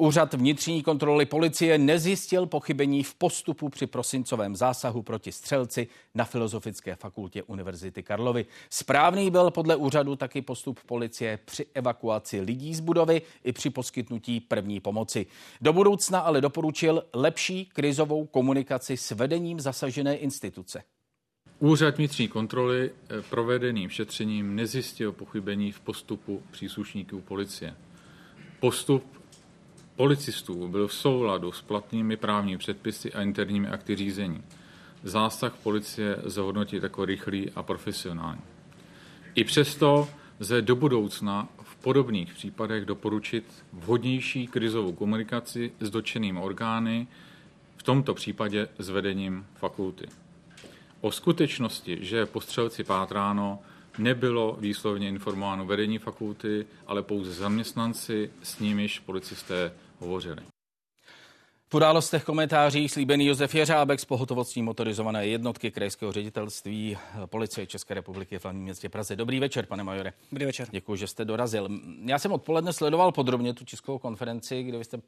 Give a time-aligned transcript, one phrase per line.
[0.00, 6.96] Úřad vnitřní kontroly policie nezjistil pochybení v postupu při prosincovém zásahu proti střelci na Filozofické
[6.96, 8.46] fakultě Univerzity Karlovy.
[8.70, 14.40] Správný byl podle úřadu taky postup policie při evakuaci lidí z budovy i při poskytnutí
[14.40, 15.26] první pomoci.
[15.60, 20.82] Do budoucna ale doporučil lepší krizovou komunikaci s vedením zasažené instituce.
[21.58, 27.76] Úřad vnitřní kontroly eh, provedeným šetřením nezjistil pochybení v postupu příslušníků policie.
[28.60, 29.19] Postup
[30.00, 34.42] policistů byl v souladu s platnými právními předpisy a interními akty řízení.
[35.02, 38.40] Zásah policie zhodnotit jako rychlý a profesionální.
[39.34, 40.08] I přesto
[40.40, 47.06] lze do budoucna v podobných případech doporučit vhodnější krizovou komunikaci s dotčenými orgány,
[47.76, 50.06] v tomto případě s vedením fakulty.
[51.00, 53.58] O skutečnosti, že je po střelci pátráno,
[53.98, 60.42] nebylo výslovně informováno vedení fakulty, ale pouze zaměstnanci, s nimiž policisté hovořili.
[61.72, 68.38] V událostech komentářích slíbený Josef Jeřábek z pohotovostní motorizované jednotky krajského ředitelství policie České republiky
[68.38, 69.16] v hlavním městě Praze.
[69.16, 70.12] Dobrý večer, pane majore.
[70.32, 70.68] Dobrý večer.
[70.70, 71.68] Děkuji, že jste dorazil.
[72.04, 74.98] Já jsem odpoledne sledoval podrobně tu tiskovou konferenci, kde vy jste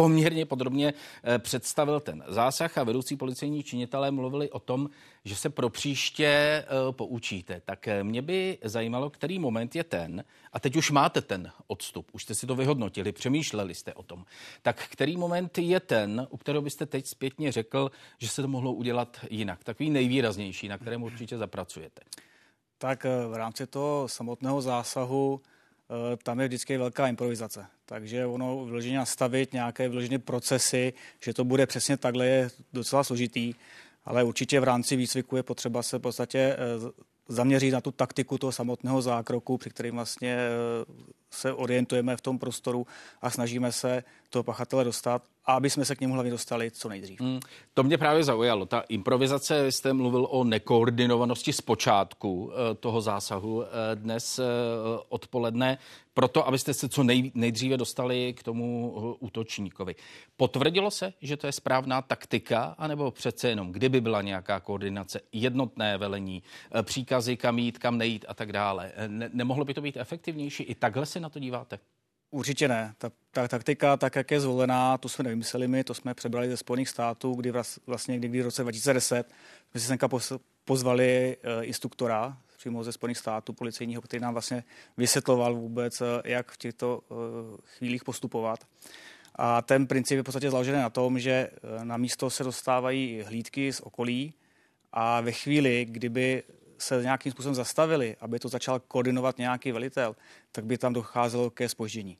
[0.00, 4.88] poměrně podrobně eh, představil ten zásah a vedoucí policejní činitelé mluvili o tom,
[5.24, 7.60] že se pro příště eh, poučíte.
[7.64, 12.10] Tak eh, mě by zajímalo, který moment je ten, a teď už máte ten odstup,
[12.12, 14.24] už jste si to vyhodnotili, přemýšleli jste o tom.
[14.62, 18.72] Tak který moment je ten, u kterého byste teď zpětně řekl, že se to mohlo
[18.72, 19.64] udělat jinak?
[19.64, 22.02] Takový nejvýraznější, na kterém určitě zapracujete.
[22.78, 25.40] Tak v rámci toho samotného zásahu
[26.22, 27.66] tam je vždycky velká improvizace.
[27.84, 33.54] Takže ono vyloženě nastavit nějaké vyloženě procesy, že to bude přesně takhle, je docela složitý,
[34.04, 36.56] ale určitě v rámci výcviku je potřeba se v podstatě eh,
[37.30, 40.50] zaměřit na tu taktiku toho samotného zákroku, při kterým vlastně eh,
[41.30, 42.86] se orientujeme v tom prostoru
[43.22, 46.88] a snažíme se toho pachatele dostat, a aby jsme se k němu hlavně dostali co
[46.88, 47.20] nejdřív.
[47.20, 47.40] Hmm,
[47.74, 48.66] to mě právě zaujalo.
[48.66, 53.64] Ta improvizace, jste mluvil o nekoordinovanosti z počátku eh, toho zásahu
[53.94, 54.40] dnes
[55.08, 55.78] odpoledne
[56.20, 59.94] proto, abyste se co nej, nejdříve dostali k tomu uh, útočníkovi.
[60.36, 65.98] Potvrdilo se, že to je správná taktika, anebo přece jenom, kdyby byla nějaká koordinace, jednotné
[65.98, 66.42] velení,
[66.74, 68.92] uh, příkazy, kam jít, kam nejít a tak dále.
[68.96, 70.62] Uh, ne, nemohlo by to být efektivnější?
[70.62, 71.78] I takhle se na to díváte?
[72.30, 72.94] Určitě ne.
[72.98, 76.56] Ta, ta taktika, tak jak je zvolená, to jsme nevymysleli my, to jsme přebrali ze
[76.56, 77.52] Spojených států, kdy
[77.86, 79.32] vlastně někdy v roce 2010
[79.70, 80.08] jsme si senka
[80.64, 84.64] pozvali instruktora přímo ze Spojených států policejního, který nám vlastně
[84.96, 87.14] vysvětloval vůbec, eh, jak v těchto eh,
[87.78, 88.66] chvílích postupovat.
[89.34, 93.22] A ten princip je v podstatě založený na tom, že eh, na místo se dostávají
[93.22, 94.34] hlídky z okolí
[94.92, 96.42] a ve chvíli, kdyby
[96.78, 100.16] se nějakým způsobem zastavili, aby to začal koordinovat nějaký velitel,
[100.52, 102.18] tak by tam docházelo ke spoždění.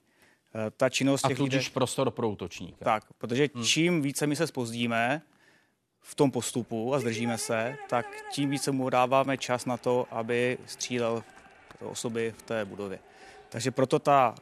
[0.77, 1.75] Ta činnost a tudíž lidé...
[1.75, 2.85] prostor pro útočníka.
[2.85, 3.65] Tak, protože hmm.
[3.65, 5.23] čím více my se spozdíme,
[6.03, 10.59] v tom postupu a zdržíme se, tak tím více mu dáváme čas na to, aby
[10.67, 11.25] střílel
[11.81, 12.99] osoby v té budově.
[13.49, 14.35] Takže proto ta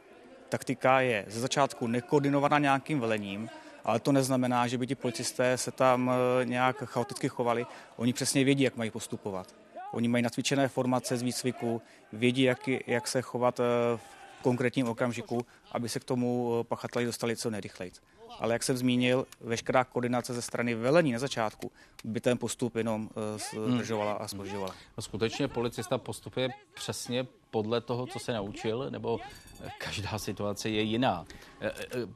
[0.49, 3.49] taktika je ze začátku nekoordinovaná nějakým velením,
[3.83, 7.65] ale to neznamená, že by ti policisté se tam eh, nějak chaoticky chovali.
[7.95, 9.55] Oni přesně vědí, jak mají postupovat.
[9.91, 11.81] Oni mají natvičené formace z výcviku,
[12.13, 13.63] vědí, jak, jak se chovat eh,
[13.97, 17.91] v konkrétním okamžiku, aby se k tomu eh, pachateli dostali co nejrychleji
[18.39, 21.71] ale jak jsem zmínil, veškerá koordinace ze strany velení na začátku
[22.03, 23.09] by ten postup jenom
[23.55, 24.75] eh, zdržovala a spožďovala.
[24.97, 29.19] A skutečně policista postupuje přesně podle toho, co se naučil, nebo
[29.63, 31.25] eh, každá situace je jiná?
[31.61, 31.71] Eh,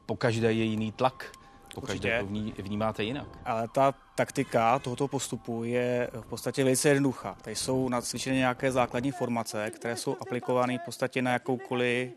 [0.06, 1.31] po každé je jiný tlak?
[1.75, 3.28] Po každé to vnímáte jinak.
[3.45, 7.38] Ale ta taktika tohoto postupu je v podstatě velice jednoduchá.
[7.41, 12.12] Tady jsou nacvičené nějaké základní formace, které jsou aplikovány v podstatě na jakoukoliv,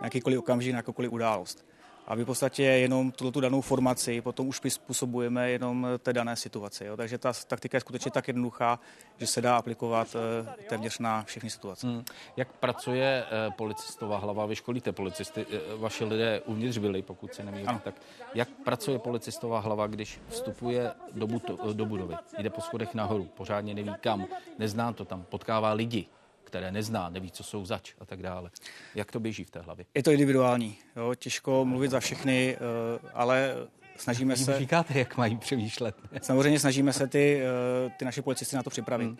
[0.00, 1.69] na jakýkoliv okamžik, na jakoukoliv událost
[2.06, 6.36] a my v podstatě jenom tuto tu danou formaci potom už přizpůsobujeme jenom té dané
[6.36, 6.84] situaci.
[6.84, 6.96] Jo.
[6.96, 8.80] Takže ta taktika je skutečně tak jednoduchá,
[9.18, 11.86] že se dá aplikovat eh, téměř na všechny situace.
[11.86, 12.04] Hmm.
[12.36, 14.46] Jak pracuje eh, policistová hlava?
[14.46, 17.80] Vy školíte policisty, eh, vaši lidé uvnitř byli, pokud se nemýlím.
[17.84, 17.94] Tak
[18.34, 23.74] jak pracuje policistová hlava, když vstupuje do, buto, do budovy, jde po schodech nahoru, pořádně
[23.74, 24.26] neví kam,
[24.58, 26.06] nezná to tam, potkává lidi,
[26.50, 28.50] které nezná, neví, co jsou zač a tak dále.
[28.94, 29.84] Jak to běží v té hlavě?
[29.94, 30.76] Je to individuální.
[30.96, 31.14] Jo?
[31.14, 33.54] Těžko mluvit za všechny, eh, ale
[33.96, 34.58] snažíme se...
[34.58, 35.96] Říkáte, jak mají přemýšlet.
[36.22, 39.04] Samozřejmě snažíme se ty, eh, ty naše policisty na to připravit.
[39.04, 39.18] Hmm.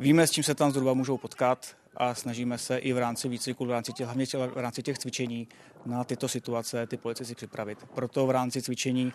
[0.00, 3.66] Víme, s čím se tam zhruba můžou potkat a snažíme se i v rámci výcviku,
[3.66, 5.48] v rámci těch, hlavně v rámci těch cvičení
[5.86, 7.78] na tyto situace ty policisty připravit.
[7.94, 9.12] Proto v rámci cvičení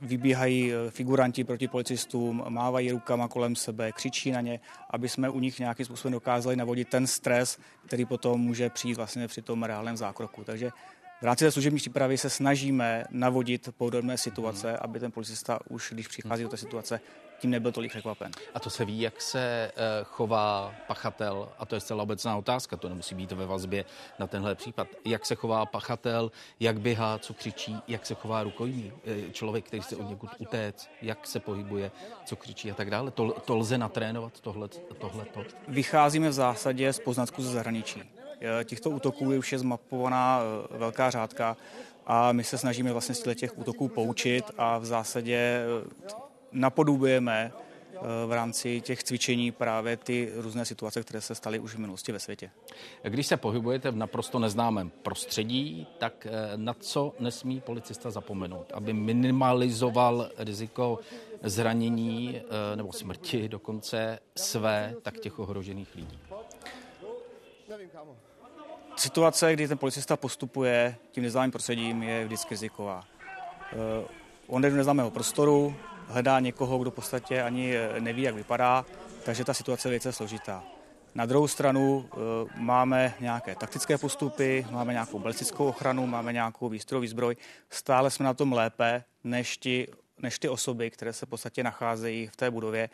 [0.00, 4.60] vybíhají eh, figuranti proti policistům, mávají rukama kolem sebe, křičí na ně,
[4.90, 9.28] aby jsme u nich nějakým způsobem dokázali navodit ten stres, který potom může přijít vlastně
[9.28, 10.44] při tom reálném zákroku.
[10.44, 10.70] Takže
[11.20, 16.08] V rámci té služební přípravy se snažíme navodit podobné situace, aby ten policista už, když
[16.08, 17.00] přichází do té situace,
[17.40, 18.32] tím nebyl tolik překvapen.
[18.54, 19.72] A to se ví, jak se eh,
[20.04, 23.84] chová pachatel, a to je zcela obecná otázka, to nemusí být ve vazbě
[24.18, 24.88] na tenhle případ.
[25.04, 29.82] Jak se chová pachatel, jak běhá, co křičí, jak se chová rukojmí, eh, člověk, který
[29.82, 31.90] se od někud utéct, jak se pohybuje,
[32.24, 33.10] co křičí a tak dále.
[33.10, 35.44] To, to lze natrénovat, tohle, tohleto.
[35.68, 38.02] Vycházíme v zásadě z poznatků ze zahraničí.
[38.40, 40.40] Eh, těchto útoků je už je zmapovaná
[40.70, 41.56] velká řádka
[42.06, 45.64] a my se snažíme vlastně z těch útoků poučit a v zásadě
[46.52, 51.78] napodobujeme eh, v rámci těch cvičení právě ty různé situace, které se staly už v
[51.78, 52.50] minulosti ve světě.
[53.02, 58.92] Když se pohybujete v naprosto neznámém prostředí, tak eh, na co nesmí policista zapomenout, aby
[58.92, 60.98] minimalizoval riziko
[61.42, 66.18] zranění eh, nebo smrti dokonce své, tak těch ohrožených lidí?
[68.96, 73.04] Situace, kdy ten policista postupuje tím neznámým prostředím, je vždycky riziková.
[74.46, 75.76] On jde do neznámého prostoru,
[76.10, 78.84] hledá někoho, kdo v podstatě ani eh, neví, jak vypadá,
[79.24, 80.64] takže ta situace je velice složitá.
[81.14, 82.16] Na druhou stranu eh,
[82.54, 87.36] máme nějaké taktické postupy, máme nějakou balistickou ochranu, máme nějakou výstrojový zbroj.
[87.70, 92.26] Stále jsme na tom lépe než, ti, než ty osoby, které se v podstatě nacházejí
[92.26, 92.90] v té budově.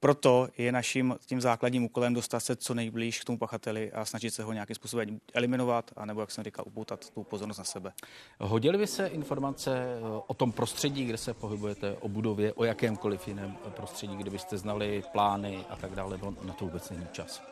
[0.00, 4.30] Proto je naším tím základním úkolem dostat se co nejblíž k tomu pachateli a snažit
[4.34, 7.92] se ho nějakým způsobem eliminovat, anebo, jak jsem říkal, upoutat tu pozornost na sebe.
[8.40, 13.28] Hodily by se informace eh, o tom prostředí, kde se pohybujete, o budově, o jakémkoliv
[13.28, 17.42] jiném prostředí, kde byste znali plány a tak dále, no, na to vůbec není čas.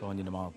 [0.00, 0.52] To ani nemá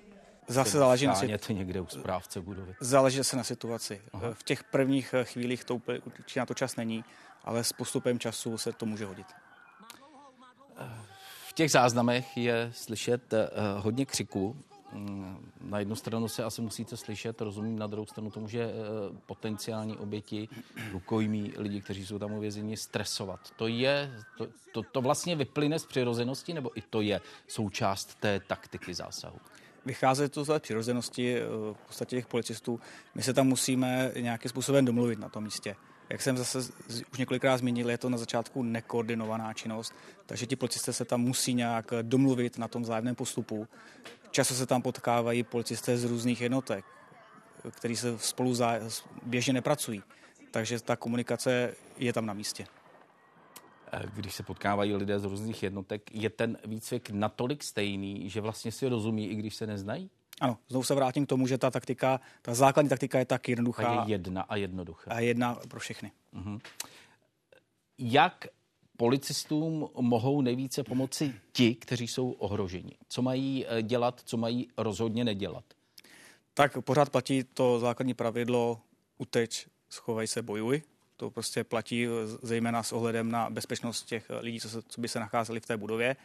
[0.48, 1.54] Zase záleží na situaci.
[1.54, 2.76] někde u správce budovy.
[2.80, 4.02] Záleží se na situaci.
[4.14, 4.34] Aha.
[4.34, 7.04] V těch prvních chvílích to určitě na to čas není,
[7.44, 9.28] ale s postupem času se to může hodit.
[11.54, 14.56] V těch záznamech je slyšet eh, hodně křiku.
[14.94, 18.74] Mm, na jednu stranu se asi musíte slyšet, rozumím, na druhou stranu to může eh,
[19.26, 20.50] potenciální oběti,
[20.92, 23.40] rukojmí, lidi, kteří jsou tam uvězeni, stresovat.
[23.56, 28.40] To je, to, to, to vlastně vyplyne z přirozenosti, nebo i to je součást té
[28.40, 29.38] taktiky zásahu?
[29.86, 32.80] Vychází to z přirozenosti eh, v podstatě těch policistů.
[33.16, 35.76] My se tam musíme nějakým způsobem domluvit na tom místě.
[36.14, 36.60] Jak jsem zase
[37.12, 39.94] už několikrát zmínil, je to na začátku nekoordinovaná činnost,
[40.26, 43.68] takže ti policisté se tam musí nějak domluvit na tom vzájemném postupu.
[44.32, 46.86] Často se tam potkávají policisté z různých jednotek,
[47.72, 48.56] který se spolu
[49.24, 50.04] běžně nepracují.
[50.52, 52.66] Takže ta komunikace je tam na místě.
[54.14, 58.88] Když se potkávají lidé z různých jednotek, je ten výcvik natolik stejný, že vlastně si
[58.88, 60.10] rozumí, i když se neznají?
[60.42, 63.88] Ano, znovu se vrátím k tomu, že ta taktika, ta základní taktika je tak jednoduchá.
[63.88, 65.12] A je jedna a jednoduchá.
[65.12, 66.12] A jedna pro všechny.
[66.34, 66.62] Uh-huh.
[67.98, 68.48] Jak
[68.98, 72.92] policistům mohou nejvíce pomoci ti, kteří jsou ohroženi?
[73.10, 75.64] Co mají eh, dělat, co mají rozhodně nedělat?
[76.54, 78.82] Tak pořád platí to základní pravidlo
[79.18, 80.82] uteč, schovej se, bojuj.
[81.18, 82.10] To prostě platí eh,
[82.42, 85.66] zejména s ohledem na bezpečnost těch eh, lidí, co, se, co by se nacházeli v
[85.66, 86.16] té budově.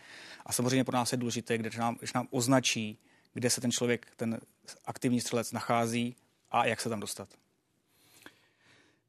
[0.46, 2.98] A samozřejmě pro nás je důležité, když nám, když nám označí
[3.38, 4.40] kde se ten člověk, ten
[4.84, 6.16] aktivní střelec nachází
[6.50, 7.28] a jak se tam dostat.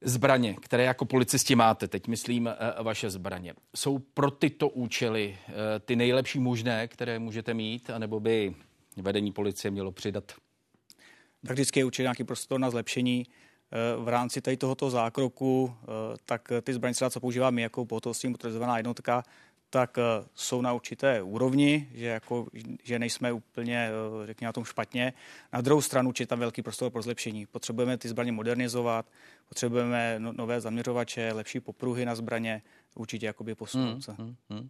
[0.01, 5.79] Zbraně, které jako policisti máte, teď myslím eh, vaše zbraně, jsou pro tyto účely eh,
[5.79, 8.55] ty nejlepší možné, které můžete mít, anebo by
[8.97, 10.31] vedení policie mělo přidat?
[11.47, 13.25] Tak vždycky je určitě nějaký prostor na zlepšení.
[13.27, 15.75] Eh, v rámci tady tohoto zákroku,
[16.25, 19.23] tak ty zbraně, co používáme jako pohotovostní motorizovaná jednotka,
[19.69, 20.01] tak eh,
[20.35, 22.47] jsou na určité úrovni, že, jako,
[22.83, 23.89] že nejsme úplně,
[24.23, 25.13] eh, řekněme, na tom špatně.
[25.53, 27.45] Na druhou stranu je tam velký prostor pro zlepšení.
[27.45, 29.05] Potřebujeme ty zbraně modernizovat,
[29.49, 32.61] potřebujeme no, nové zaměřovače, lepší popruhy na zbraně,
[32.95, 34.11] určitě jakoby posunout se.
[34.11, 34.69] Hmm, hmm, hmm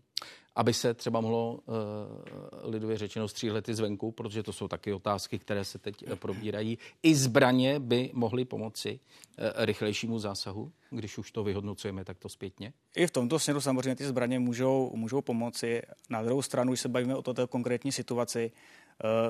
[0.60, 5.40] aby se třeba mohlo uh, lidově řečeno střílet i zvenku, protože to jsou taky otázky,
[5.40, 6.78] které se teď uh, probírají.
[7.04, 12.74] I zbraně by mohly pomoci uh, rychlejšímu zásahu, když už to vyhodnocujeme takto zpětně?
[12.96, 15.82] I v tomto směru samozřejmě ty zbraně můžou, můžou pomoci.
[16.10, 18.52] Na druhou stranu, když se bavíme o této konkrétní situaci,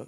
[0.01, 0.07] uh,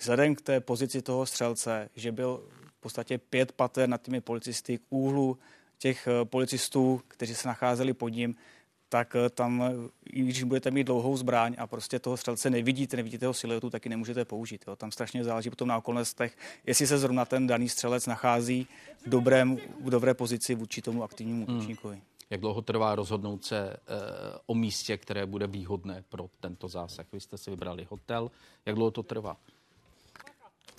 [0.00, 4.78] vzhledem k té pozici toho střelce, že byl v podstatě pět pater nad těmi policisty
[4.78, 5.38] k úhlu
[5.78, 8.36] těch policistů, kteří se nacházeli pod ním,
[8.88, 9.62] tak eh, tam,
[10.12, 13.88] i když budete mít dlouhou zbraň a prostě toho střelce nevidíte, nevidíte jeho siluetu, taky
[13.88, 14.64] nemůžete použít.
[14.66, 14.76] Jo.
[14.76, 18.66] Tam strašně záleží potom na okolnostech, jestli se zrovna ten daný střelec nachází
[19.06, 21.56] v, dobrém, v dobré pozici vůči tomu aktivnímu hmm.
[21.56, 22.02] útočníkovi.
[22.30, 23.76] Jak dlouho trvá rozhodnout se e,
[24.46, 27.06] o místě, které bude výhodné pro tento zásah?
[27.12, 28.30] Vy jste si vybrali hotel.
[28.66, 29.36] Jak dlouho to trvá?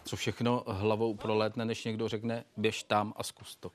[0.05, 3.71] Co všechno hlavou prolétne, než někdo řekne, běž tam a zkus to?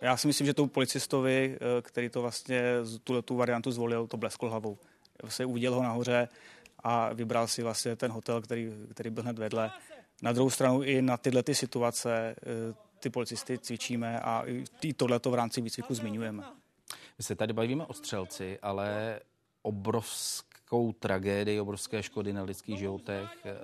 [0.00, 2.62] Já si myslím, že tomu policistovi, eh, který to vlastně
[3.04, 4.78] tuhle tu variantu zvolil, to blesklo hlavou.
[5.28, 6.28] Se uviděl ho nahoře
[6.78, 9.70] a vybral si vlastně ten hotel, který, který byl hned vedle.
[10.22, 14.44] Na druhou stranu i na tyhle ty situace eh, ty policisty cvičíme a
[14.82, 16.44] i tohleto v rámci výcviku zmiňujeme.
[17.18, 19.20] My se tady bavíme o střelci, ale
[20.68, 23.56] obrovskou tragédii, obrovské škody na lidských životech eh,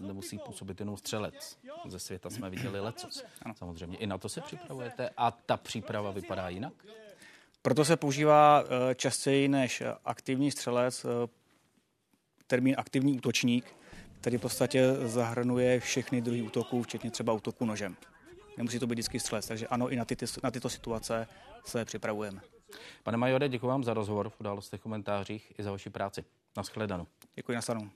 [0.00, 1.58] nemusí působit jenom střelec.
[1.86, 3.24] Ze světa jsme viděli lecos.
[3.54, 6.72] Samozřejmě i na to se připravujete a ta příprava vypadá jinak?
[7.62, 11.28] Proto se používá eh, častěji než aktivní střelec eh,
[12.46, 13.64] termín aktivní útočník,
[14.20, 17.96] který v podstatě zahrnuje všechny druhy útoků, včetně třeba útoku nožem.
[18.56, 21.26] Nemusí to být vždycky střelec, takže ano, i na, ty, na tyto situace
[21.64, 22.40] se připravujeme.
[23.02, 26.24] Pane majore, děkuji vám za rozhovor v událostech komentářích i za vaši práci.
[26.56, 27.06] Naschledanou.
[27.34, 27.90] Děkuji, naschledanou.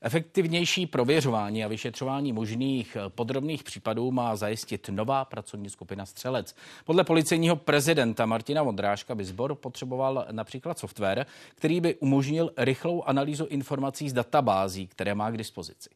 [0.00, 6.56] Efektivnější prověřování a vyšetřování možných podrobných případů má zajistit nová pracovní skupina Střelec.
[6.84, 13.46] Podle policejního prezidenta Martina Vondráška by sbor potřeboval například software, který by umožnil rychlou analýzu
[13.46, 15.90] informací z databází, které má k dispozici.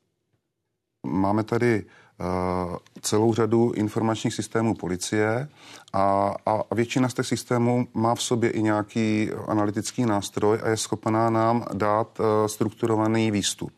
[1.06, 1.86] Máme tady
[3.00, 5.48] celou řadu informačních systémů policie
[5.92, 10.76] a, a většina z těch systémů má v sobě i nějaký analytický nástroj a je
[10.76, 13.72] schopná nám dát uh, strukturovaný výstup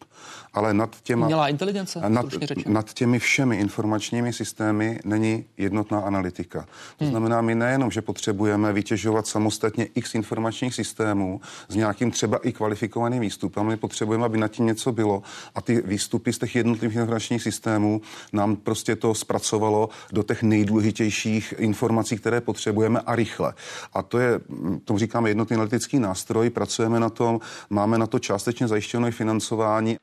[0.52, 1.26] ale nad těma...
[1.26, 2.26] Měla inteligence, nad,
[2.66, 6.60] nad těmi všemi informačními systémy není jednotná analytika.
[6.96, 7.10] To hmm.
[7.10, 13.20] znamená, my nejenom, že potřebujeme vytěžovat samostatně x informačních systémů s nějakým třeba i kvalifikovaným
[13.20, 15.22] výstupem, my potřebujeme, aby nad tím něco bylo
[15.54, 18.00] a ty výstupy z těch jednotlivých informačních systémů
[18.32, 23.54] nám prostě to zpracovalo do těch nejdůležitějších informací, které potřebujeme a rychle.
[23.94, 24.40] A to je,
[24.84, 29.96] tomu říkáme jednotný analytický nástroj, pracujeme na tom, máme na to částečně zajištěno i financování.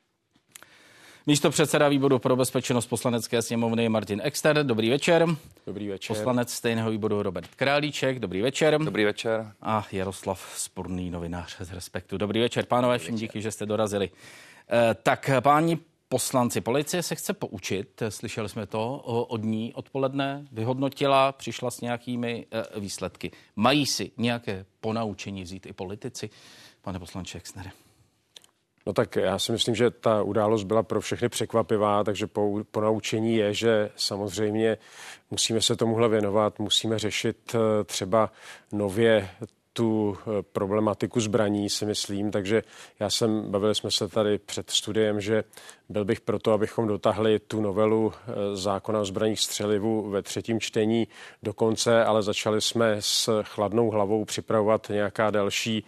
[1.28, 4.66] Místo předseda výboru pro bezpečnost poslanecké sněmovny Martin Exter.
[4.66, 5.26] Dobrý večer.
[5.66, 6.16] Dobrý večer.
[6.16, 8.18] Poslanec stejného výboru Robert Králíček.
[8.18, 8.78] Dobrý večer.
[8.78, 9.52] Dobrý večer.
[9.62, 12.18] A Jaroslav Spurný, novinář z Respektu.
[12.18, 14.10] Dobrý večer, pánové, všem díky, že jste dorazili.
[14.70, 21.32] Eh, tak, páni poslanci, policie se chce poučit, slyšeli jsme to od ní odpoledne, vyhodnotila,
[21.32, 23.30] přišla s nějakými eh, výsledky.
[23.56, 26.30] Mají si nějaké ponaučení vzít i politici?
[26.82, 27.70] Pane poslanče Exnere.
[28.88, 32.80] No tak já si myslím, že ta událost byla pro všechny překvapivá, takže po, po
[32.80, 34.78] naučení je, že samozřejmě
[35.30, 38.32] musíme se tomuhle věnovat, musíme řešit eh, třeba
[38.72, 39.28] nově
[39.72, 42.62] tu eh, problematiku zbraní, si myslím, takže
[43.00, 45.44] já jsem, bavili jsme se tady před studiem, že
[45.88, 51.08] byl bych proto, abychom dotahli tu novelu eh, zákona o zbraních střelivu ve třetím čtení
[51.42, 55.84] do konce, ale začali jsme s chladnou hlavou připravovat nějaká další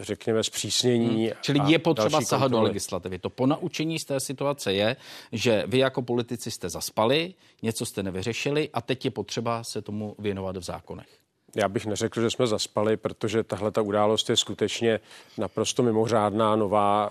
[0.00, 1.26] řekněme, zpřísnění.
[1.26, 1.36] Hmm.
[1.40, 3.18] Čili je potřeba sahat do legislativy.
[3.18, 4.96] To ponaučení z té situace je,
[5.32, 10.16] že vy jako politici jste zaspali, něco jste nevyřešili a teď je potřeba se tomu
[10.18, 11.08] věnovat v zákonech.
[11.56, 15.00] Já bych neřekl, že jsme zaspali, protože tahle ta událost je skutečně
[15.38, 17.10] naprosto mimořádná, nová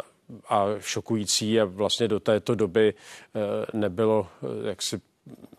[0.50, 5.01] a šokující a vlastně do této doby eh, nebylo, eh, jak si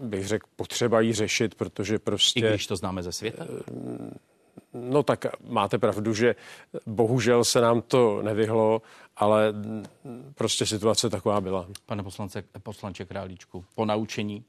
[0.00, 2.40] bych řekl, potřeba ji řešit, protože prostě...
[2.40, 3.46] I když to známe ze světa?
[4.74, 6.34] No tak máte pravdu, že
[6.86, 8.82] bohužel se nám to nevyhlo,
[9.16, 9.52] ale
[10.34, 11.66] prostě situace taková byla.
[11.86, 14.44] Pane poslance, poslanče Králíčku, po naučení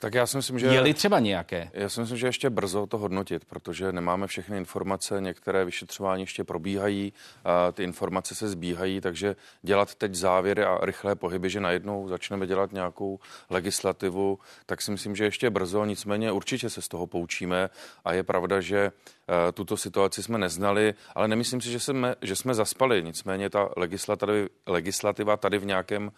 [0.00, 0.66] tak já si myslím, že...
[0.66, 1.70] Je-li třeba nějaké?
[1.72, 6.44] Já si myslím, že ještě brzo to hodnotit, protože nemáme všechny informace, některé vyšetřování ještě
[6.44, 7.12] probíhají,
[7.44, 12.46] a ty informace se zbíhají, takže dělat teď závěry a rychlé pohyby, že najednou začneme
[12.46, 13.18] dělat nějakou
[13.50, 17.70] legislativu, tak si myslím, že ještě brzo, nicméně určitě se z toho poučíme
[18.04, 18.92] a je pravda, že
[19.30, 23.02] Eh, tuto situaci jsme neznali, ale nemyslím si, že jsme, že jsme zaspali.
[23.02, 24.32] Nicméně ta legislativa,
[24.66, 26.12] legislativa tady v nějakém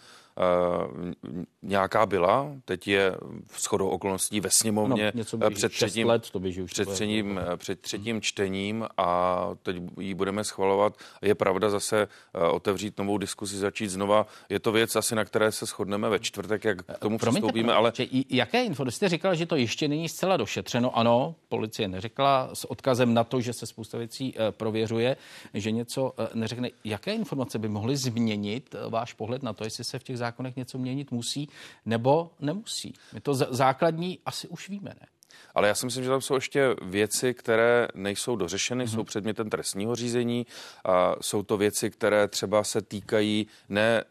[1.63, 6.63] nějaká byla, teď je v shodou okolností ve sněmovně no, před, třetím, let, to běží
[6.63, 10.97] už před, třetím, před třetím čtením a teď ji budeme schvalovat.
[11.23, 12.09] Je pravda zase
[12.51, 14.27] otevřít novou diskusi, začít znova.
[14.49, 17.73] Je to věc asi, na které se shodneme ve čtvrtek, jak k tomu Promiňte, přistoupíme.
[17.73, 17.93] Ale...
[18.31, 18.97] Jaké informace?
[18.97, 20.97] Jste říkal, že to ještě není zcela došetřeno.
[20.99, 25.17] Ano, policie neřekla s odkazem na to, že se spousta věcí eh, prověřuje,
[25.55, 26.69] že něco eh, neřekne.
[26.85, 30.57] Jaké informace by mohly změnit eh, váš pohled na to, jestli se v těch zákonech
[30.57, 31.49] něco měnit musí
[31.87, 32.95] nebo nemusí?
[33.13, 35.07] My to základní asi už víme, ne?
[35.55, 38.95] Ale já si myslím, že tam jsou ještě věci, které nejsou dořešeny, mm-hmm.
[38.95, 40.47] jsou předmětem trestního řízení.
[40.85, 44.05] A jsou to věci, které třeba se týkají ne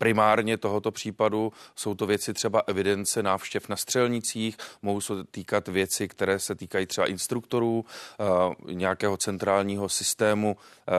[0.00, 1.52] primárně tohoto případu.
[1.76, 6.86] Jsou to věci třeba evidence návštěv na střelnicích, mohou se týkat věci, které se týkají
[6.86, 8.24] třeba instruktorů, eh,
[8.72, 10.92] nějakého centrálního systému eh,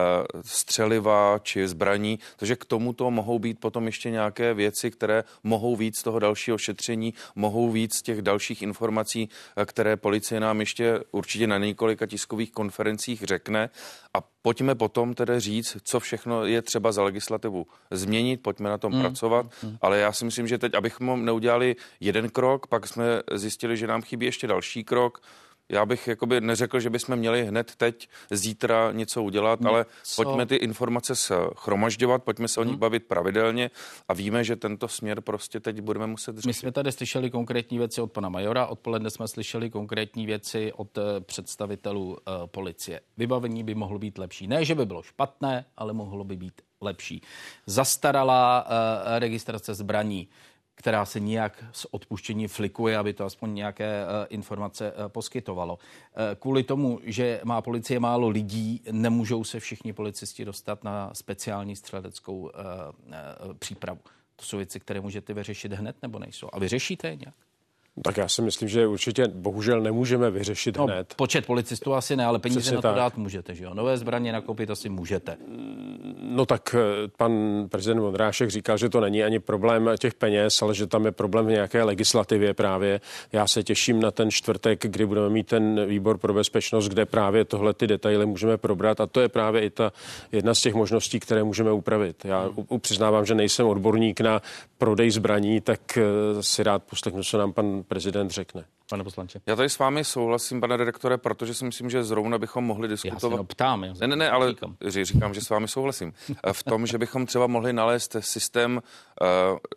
[0.44, 2.18] střeliva či zbraní.
[2.36, 7.14] Takže k tomuto mohou být potom ještě nějaké věci, které mohou víc toho dalšího šetření,
[7.34, 13.22] mohou víc těch dalších informací, eh, které policie nám ještě určitě na několika tiskových konferencích
[13.22, 13.70] řekne.
[14.14, 18.91] A pojďme potom tedy říct, co všechno je třeba za legislativu změnit, pojďme na tom
[18.92, 19.08] tom hmm.
[19.08, 19.76] pracovat, hmm.
[19.80, 24.02] ale já si myslím, že teď, abychom neudělali jeden krok, pak jsme zjistili, že nám
[24.02, 25.20] chybí ještě další krok,
[25.72, 29.70] já bych jakoby neřekl, že bychom měli hned teď, zítra něco udělat, něco.
[29.70, 32.80] ale pojďme ty informace schromažďovat, pojďme se o nich hmm.
[32.80, 33.70] bavit pravidelně
[34.08, 36.46] a víme, že tento směr prostě teď budeme muset řešit.
[36.46, 40.98] My jsme tady slyšeli konkrétní věci od pana Majora, odpoledne jsme slyšeli konkrétní věci od
[40.98, 43.00] eh, představitelů uh, policie.
[43.16, 44.46] Vybavení by mohlo být lepší.
[44.46, 47.22] Ne, že by bylo špatné, ale mohlo by být lepší.
[47.66, 50.28] Zastaralá uh, registrace zbraní
[50.74, 55.78] která se nijak s odpuštění flikuje, aby to aspoň nějaké uh, informace uh, poskytovalo.
[56.38, 62.50] Kvůli tomu, že má policie málo lidí, nemůžou se všichni policisti dostat na speciální střeleckou
[63.58, 64.00] přípravu.
[64.36, 66.48] To jsou věci, které můžete vyřešit hned nebo nejsou.
[66.52, 67.34] A vyřešíte je nějak?
[68.04, 71.14] Tak já si myslím, že určitě bohužel nemůžeme vyřešit no, hned.
[71.16, 72.96] Počet policistů asi ne, ale peníze Přesně na to tak.
[72.96, 73.74] dát můžete, že jo?
[73.74, 75.36] Nové zbraně nakoupit asi můžete.
[76.22, 77.32] No tak eh, pan
[77.68, 81.46] prezident Vondrášek říkal, že to není ani problém těch peněz, ale že tam je problém
[81.46, 83.00] v nějaké legislativě právě.
[83.32, 87.44] Já se těším na ten čtvrtek, kdy budeme mít ten výbor pro bezpečnost, kde právě
[87.44, 89.92] tohle ty detaily můžeme probrat a to je právě i ta
[90.32, 92.24] jedna z těch možností, které můžeme upravit.
[92.24, 92.80] Já hmm.
[92.80, 94.42] přiznávám, že nejsem odborník na
[94.78, 96.02] prodej zbraní, tak eh,
[96.40, 98.64] si rád poslechnu, co nám pan prezident řekne.
[98.90, 99.40] Pane poslanče.
[99.46, 103.32] Já tady s vámi souhlasím, pane redaktore, protože si myslím, že zrovna bychom mohli diskutovat.
[103.32, 103.84] Já se ptám.
[103.84, 104.76] Já ne, ne, ne, ale říkám.
[104.88, 106.12] říkám, že s vámi souhlasím.
[106.52, 108.82] V tom, že bychom třeba mohli nalézt systém,
[109.22, 109.24] eh,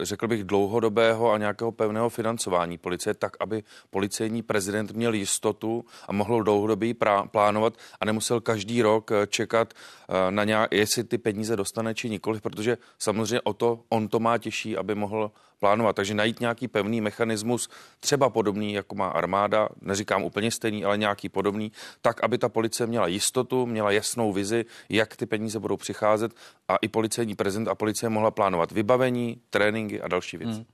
[0.02, 6.14] řekl bych, dlouhodobého a nějakého pevného financování policie, tak, aby policejní prezident měl jistotu a
[6.14, 6.94] mohl dlouhodobě
[7.32, 12.10] plánovat a nemusel každý rok eh, čekat eh, na nějak, jestli ty peníze dostane či
[12.10, 15.96] nikoliv, protože samozřejmě o to on to má těžší, aby mohl plánovat.
[15.96, 17.70] Takže najít nějaký pevný mechanismus,
[18.00, 21.72] třeba podobný, jako má armáda, neříkám úplně stejný, ale nějaký podobný,
[22.02, 26.32] tak, aby ta policie měla jistotu, měla jasnou vizi, jak ty peníze budou přicházet
[26.68, 30.54] a i policejní prezident a policie mohla plánovat vybavení, tréninky a další věci.
[30.54, 30.66] Hmm.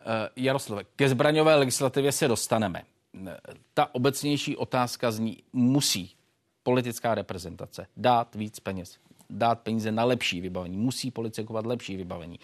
[0.00, 2.82] Uh, Jaroslave, ke zbraňové legislativě se dostaneme.
[3.74, 6.14] Ta obecnější otázka zní, musí
[6.62, 8.96] politická reprezentace dát víc peněz,
[9.30, 12.38] dát peníze na lepší vybavení, musí policie kovat lepší vybavení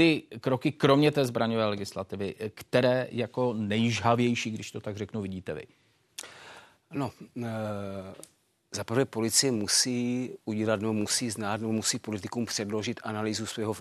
[0.00, 5.62] ty kroky, kromě té zbraňové legislativy, které jako nejžhavější, když to tak řeknu, vidíte vy?
[6.94, 7.48] No, e,
[8.72, 13.74] za prvé policie musí udělat, nebo musí znát, nebo musí politikům předložit analýzu svého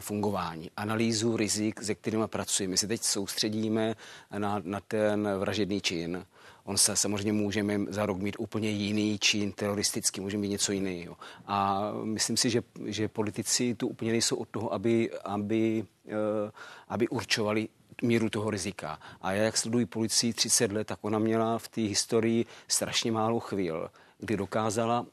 [0.00, 2.70] fungování, analýzu rizik, se kterými pracujeme.
[2.70, 3.94] My se teď soustředíme
[4.38, 6.26] na, na ten vražedný čin,
[6.66, 11.16] On se samozřejmě můžeme za rok mít úplně jiný čin teroristický, může mít něco jiného.
[11.46, 16.12] A myslím si, že, že politici tu úplně nejsou od toho, aby, aby, uh,
[16.88, 17.68] aby určovali
[18.02, 18.98] míru toho rizika.
[19.20, 23.40] A já, jak sleduji policii 30 let, tak ona měla v té historii strašně málo
[23.40, 25.06] chvíl, kdy dokázala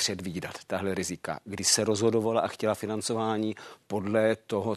[0.00, 4.76] předvídat tahle rizika, kdy se rozhodovala a chtěla financování podle toho,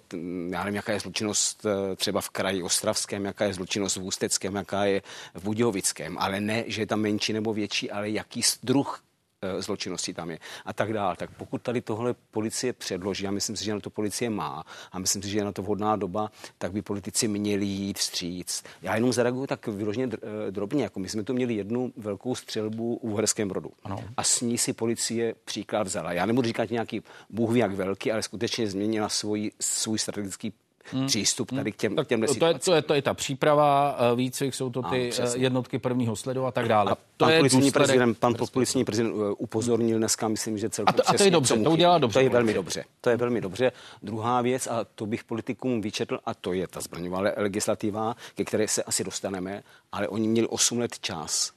[0.49, 4.55] já nevím, jaká je zločinnost eh, třeba v kraji Ostravském, jaká je zločinnost v Ústeckém,
[4.55, 5.01] jaká je
[5.33, 9.03] v Budějovickém, ale ne, že je tam menší nebo větší, ale jaký druh
[9.43, 11.15] Eh, zločinnosti tam je a tak dále.
[11.15, 14.99] Tak pokud tady tohle policie předloží, a myslím si, že na to policie má, a
[14.99, 18.63] myslím si, že je na to vhodná doba, tak by politici měli jít vstříc.
[18.81, 22.95] Já jenom zareaguju tak vyloženě eh, drobně, jako my jsme tu měli jednu velkou střelbu
[22.95, 23.71] u Uherském brodu.
[23.83, 23.99] Ano.
[24.17, 26.13] A s ní si policie příklad vzala.
[26.13, 30.53] Já nebudu říkat nějaký bůh jak velký, ale skutečně změnila svůj, svůj strategický
[30.91, 31.07] hmm.
[31.07, 34.15] přístup tady k těm, tak těm to, je, to, je, to je ta příprava, eh,
[34.15, 36.91] výcvik, jsou to ty a, eh, jednotky prvního sledu a tak dále.
[36.91, 40.95] A to pan je policní prezident, pan policní prezident eh, upozornil dneska, myslím, že celkem
[40.99, 42.19] a to, a to je dobře, to udělá dobře.
[42.19, 42.85] To je velmi dobře.
[43.01, 43.71] To je velmi dobře.
[44.03, 48.67] Druhá věc, a to bych politikům vyčetl, a to je ta zbraňová legislativa, ke které
[48.67, 51.51] se asi dostaneme, ale oni měli 8 let čas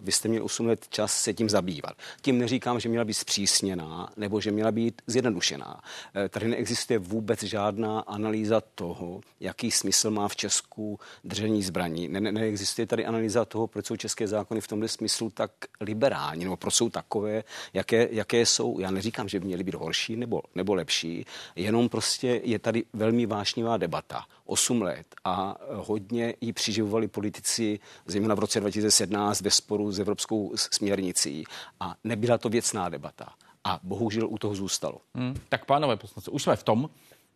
[0.00, 1.92] vy jste měli 8 let čas se tím zabývat.
[2.22, 5.80] Tím neříkám, že měla být zpřísněná nebo že měla být zjednodušená.
[6.14, 12.08] Eh, tady neexistuje vůbec žádná analýza toho, jaký smysl má v Česku držení zbraní.
[12.08, 16.56] Ne, neexistuje tady analýza toho, proč jsou české zákony v tomto smyslu tak liberální, nebo
[16.56, 18.78] proč jsou takové, jaké, jaké jsou.
[18.80, 21.24] Já neříkám, že by měly být horší nebo, nebo lepší,
[21.56, 28.34] jenom prostě je tady velmi vášnivá debata 8 let a hodně ji přiživovali politici, zejména
[28.34, 31.44] v roce 2017 ve sporu s evropskou směrnicí
[31.80, 33.32] a nebyla to věcná debata.
[33.64, 35.00] A bohužel u toho zůstalo.
[35.14, 36.90] Hmm, tak pánové poslanci, už jsme v tom,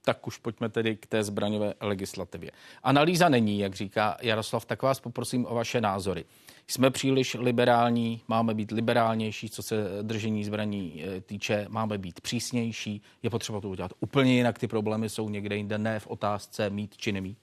[0.04, 2.50] tak už pojďme tedy k té zbraňové legislativě.
[2.82, 6.24] Analýza není, jak říká Jaroslav, tak vás poprosím o vaše názory.
[6.66, 13.02] Jsme příliš liberální, máme být liberálnější, co se držení zbraní eh, týče, máme být přísnější,
[13.22, 16.96] je potřeba to udělat úplně jinak, ty problémy jsou někde jinde, ne v otázce mít
[16.96, 17.38] či nemít.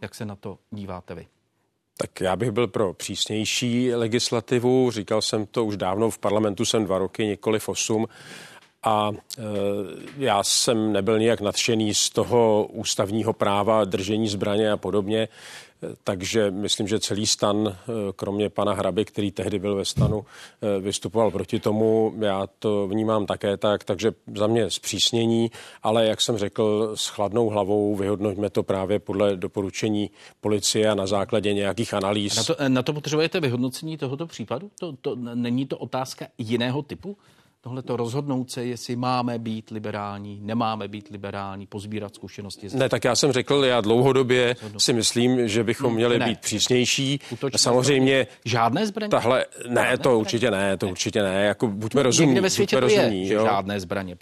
[0.00, 1.26] Jak se na to díváte vy?
[1.98, 4.90] Tak já bych byl pro přísnější legislativu.
[4.90, 8.06] Říkal jsem to už dávno, v parlamentu jsem dva roky, nikoli v osm.
[8.82, 9.42] A e,
[10.18, 15.28] já jsem nebyl nijak nadšený z toho ústavního práva držení zbraně a podobně.
[16.04, 20.80] Takže myslím, že celý stan, eh, kromě pana Hraby, který tehdy byl ve stanu, eh,
[20.80, 22.14] vystupoval proti tomu.
[22.18, 25.50] Já to vnímám také tak, takže za mě zpřísnění,
[25.82, 31.06] ale jak jsem řekl, s chladnou hlavou vyhodnoťme to právě podle doporučení policie a na
[31.06, 32.36] základě nějakých analýz.
[32.36, 34.70] Na to, na to potřebujete vyhodnocení tohoto případu?
[34.80, 37.16] To, to, není to otázka jiného typu?
[37.60, 42.68] Tohle to rozhodnout se, jestli máme být liberální, nemáme být liberální, pozbírat zkušenosti.
[42.74, 46.24] Ne, tak já jsem řekl, já dlouhodobě si myslím, že bychom měli ne.
[46.24, 47.20] být přísnější.
[47.30, 49.10] Útočné Samozřejmě žádné zbraně?
[49.10, 50.16] Tahle, ne, žádné to zbraně?
[50.16, 50.92] určitě ne, to ne.
[50.92, 51.44] určitě ne.
[51.44, 52.28] Jako buďme rozumní.
[52.28, 53.44] Někde ve světě buďme to rozumní, je, jo?
[53.44, 54.16] žádné zbraně.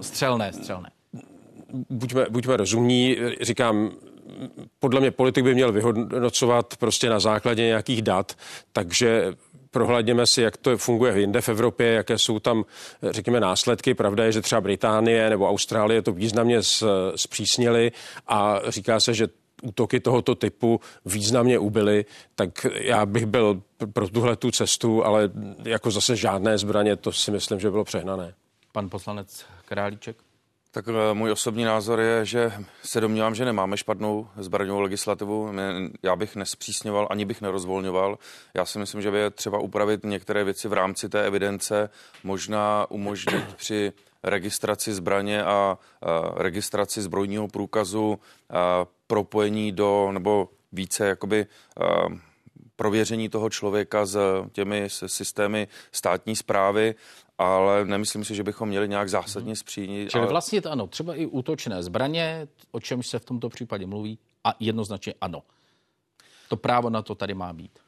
[0.00, 0.90] Střelné, střelné.
[1.90, 3.90] Buďme, buďme rozumní, říkám,
[4.78, 8.36] podle mě politik by měl vyhodnocovat prostě na základě nějakých dat,
[8.72, 9.32] takže
[9.70, 12.64] prohlédněme si, jak to funguje jinde v Evropě, jaké jsou tam,
[13.02, 13.94] řekněme, následky.
[13.94, 16.58] Pravda je, že třeba Británie nebo Austrálie to významně
[17.16, 17.92] zpřísnili
[18.26, 19.28] a říká se, že
[19.62, 22.04] útoky tohoto typu významně ubyly,
[22.34, 25.30] tak já bych byl pro tuhle tu cestu, ale
[25.64, 28.34] jako zase žádné zbraně, to si myslím, že bylo přehnané.
[28.72, 30.16] Pan poslanec Králíček.
[30.78, 35.52] Tak eh, můj osobní názor je, že se domnívám, že nemáme špatnou zbraňovou legislativu.
[36.02, 38.18] Já bych nespřísňoval, ani bych nerozvolňoval.
[38.54, 41.90] Já si myslím, že by je třeba upravit některé věci v rámci té evidence,
[42.24, 45.78] možná umožnit při registraci zbraně a, a
[46.36, 48.18] registraci zbrojního průkazu
[48.50, 51.46] a propojení do, nebo více jakoby
[52.76, 54.18] prověření toho člověka s
[54.52, 56.94] těmi systémy státní zprávy
[57.38, 60.10] ale nemyslím si, že bychom měli nějak zásadně zpřínit.
[60.10, 60.30] Čili ale...
[60.30, 65.14] vlastně ano, třeba i útočné zbraně, o čemž se v tomto případě mluví, a jednoznačně
[65.20, 65.42] ano.
[66.48, 67.78] To právo na to tady má být.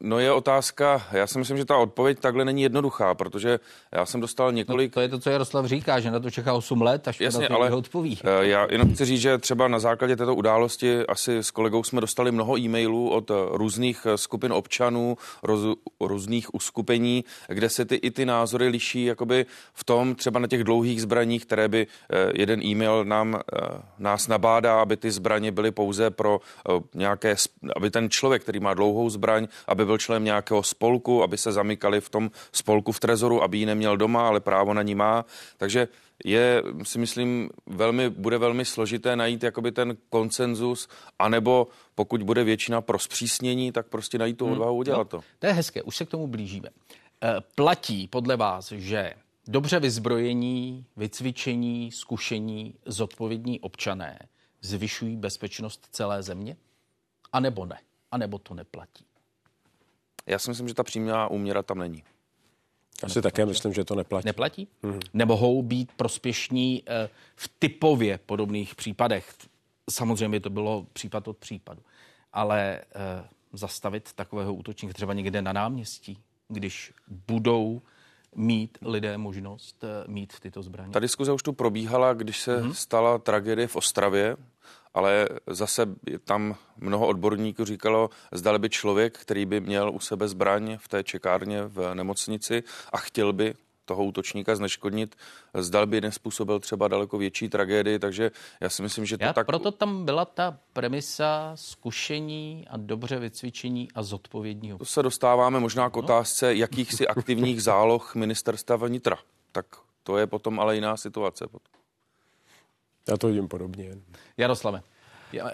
[0.00, 3.60] No je otázka, já si myslím, že ta odpověď takhle není jednoduchá, protože
[3.92, 4.90] já jsem dostal několik...
[4.90, 7.42] No, to je to, co Jaroslav říká, že na to čeká 8 let, až Jasně,
[7.42, 8.18] na to ale odpoví.
[8.24, 12.00] Eh, já jenom chci říct, že třeba na základě této události asi s kolegou jsme
[12.00, 18.10] dostali mnoho e-mailů od různých eh, skupin občanů, roz, různých uskupení, kde se ty i
[18.10, 22.62] ty názory liší jakoby v tom třeba na těch dlouhých zbraních, které by eh, jeden
[22.62, 23.40] e-mail nám,
[23.98, 26.40] nás nabádá, aby ty zbraně byly pouze pro
[26.94, 27.34] nějaké,
[27.76, 32.00] aby ten člověk, který má dlouhou zbraň, aby byl členem nějakého spolku, aby se zamykali
[32.00, 35.24] v tom spolku v trezoru, aby ji neměl doma, ale právo na ní má.
[35.56, 35.88] Takže
[36.24, 42.80] je, si myslím, velmi, bude velmi složité najít jakoby ten konsenzus, anebo pokud bude většina
[42.80, 44.52] pro zpřísnění, tak prostě najít tu hmm.
[44.52, 45.20] odvahu udělat no, to.
[45.38, 46.68] To je hezké, už se k tomu blížíme.
[46.68, 49.14] E, platí podle vás, že
[49.48, 54.18] dobře vyzbrojení, vycvičení, zkušení, zodpovědní občané
[54.62, 56.56] zvyšují bezpečnost celé země?
[57.32, 57.78] A nebo ne?
[58.10, 59.04] A nebo to neplatí?
[60.30, 62.02] Já si myslím, že ta přímá úměra tam není.
[63.02, 64.26] Já si také myslím, že to neplatí.
[64.26, 64.68] Neplatí?
[64.82, 65.00] Mm-hmm.
[65.14, 69.34] Nemohou být prospěšní eh, v typově podobných případech.
[69.90, 71.82] Samozřejmě to bylo případ od případu.
[72.32, 72.84] Ale eh,
[73.52, 77.82] zastavit takového útočníka třeba někde na náměstí, když budou
[78.34, 80.92] mít lidé možnost eh, mít tyto zbraně.
[80.92, 82.72] Ta diskuze už tu probíhala, když se mm-hmm.
[82.72, 84.36] stala tragédie v Ostravě,
[84.94, 85.86] ale zase
[86.24, 91.04] tam mnoho odborníků říkalo, zdali by člověk, který by měl u sebe zbraň v té
[91.04, 93.54] čekárně v nemocnici a chtěl by
[93.90, 95.16] toho útočníka zneškodnit,
[95.54, 99.46] zdal by nespůsobil třeba daleko větší tragédii, takže já si myslím, že to já tak...
[99.46, 104.78] Proto tam byla ta premisa zkušení a dobře vycvičení a zodpovědního.
[104.78, 106.02] To se dostáváme možná k no.
[106.02, 109.18] otázce jakýchsi aktivních záloh ministerstva vnitra.
[109.52, 109.66] Tak
[110.02, 111.46] to je potom ale jiná situace.
[113.08, 113.90] Já to vidím podobně.
[114.36, 114.82] Jaroslave.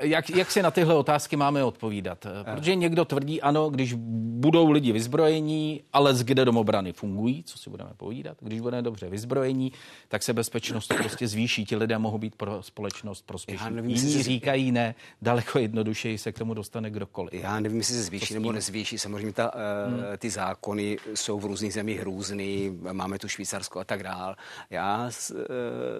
[0.00, 2.26] Jak, jak si na tyhle otázky máme odpovídat?
[2.54, 3.94] Protože někdo tvrdí, ano, když
[4.36, 9.08] budou lidi vyzbrojení, ale z kde domobrany fungují, co si budeme povídat, když budeme dobře
[9.08, 9.72] vyzbrojení,
[10.08, 11.64] tak se bezpečnost prostě zvýší.
[11.64, 13.76] Ti lidé mohou být pro společnost prospěšní.
[13.76, 14.22] Jiní si...
[14.22, 17.34] říkají ne, daleko jednodušeji se k tomu dostane kdokoliv.
[17.34, 18.98] Já nevím, jestli se zvýší nebo nezvýší.
[18.98, 19.52] Samozřejmě ta,
[19.86, 20.00] hmm.
[20.18, 24.36] ty zákony jsou v různých zemích různý, máme tu Švýcarsko a tak dál.
[24.70, 25.34] Já eh,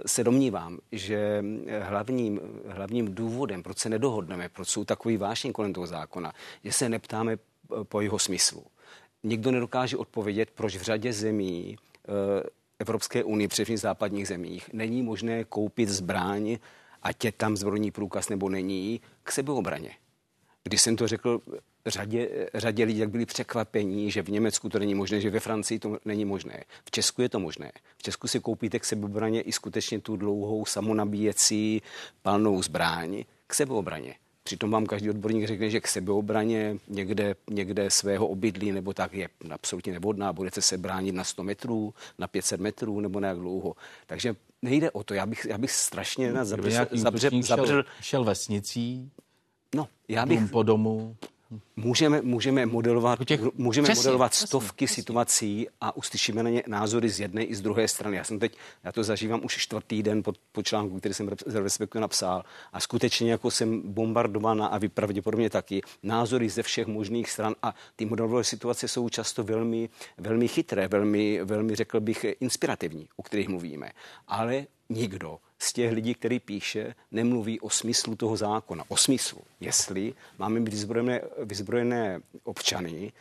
[0.07, 1.45] se domnívám, že
[1.81, 6.33] hlavním, hlavním důvodem proč se nedohodneme, proč jsou takový vášení kolem toho zákona,
[6.65, 8.65] že se neptáme eh, po jeho smyslu.
[9.23, 12.43] Nikdo nedokáže odpovědět, proč v řadě zemí eh,
[12.79, 16.59] Evropské unie, především v západních zemích, není možné koupit zbraň,
[17.03, 19.91] ať je tam zbrojní průkaz nebo není, k sebeobraně.
[20.65, 21.41] Když jsem to řekl
[21.87, 25.79] řadě, řadě lidí, jak byli překvapení, že v Německu to není možné, že ve Francii
[25.79, 26.65] to není možné.
[26.85, 27.73] V Česku je to možné.
[27.99, 31.83] V Česku si koupíte k sebeobraně i skutečně tu dlouhou samonabíjecí
[32.23, 34.15] palnou zbraň k sebeobraně.
[34.43, 39.29] Přitom vám každý odborník řekne, že k sebeobraně někde, někde svého obydlí nebo tak je
[39.51, 40.33] absolutně nevhodná.
[40.33, 43.75] Budete se bránit na 100 metrů, na 500 metrů nebo na jak dlouho.
[44.07, 45.15] Takže nejde o to.
[45.15, 49.11] Já bych, já bych strašně na zabřel, zabřel, zabřel, šel vesnicí,
[49.75, 51.17] no, já bych, po domu.
[51.77, 53.19] Můžeme, můžeme modelovat,
[53.55, 55.03] můžeme modelovat stovky přesně.
[55.03, 58.17] situací a uslyšíme na ně názory z jedné i z druhé strany.
[58.17, 61.55] Já jsem teď, já to zažívám už čtvrtý den po, po článku, který jsem z
[61.55, 67.31] Respektu napsal a skutečně jako jsem bombardována a vy pravděpodobně taky názory ze všech možných
[67.31, 73.09] stran a ty modelové situace jsou často velmi, velmi chytré, velmi, velmi řekl bych inspirativní,
[73.17, 73.91] o kterých mluvíme.
[74.29, 78.85] Ale nikdo z těch lidí, který píše, nemluví o smyslu toho zákona.
[78.89, 79.41] O smyslu.
[79.61, 83.13] Jestli máme být vyzbrojené, vyzbrojené občany,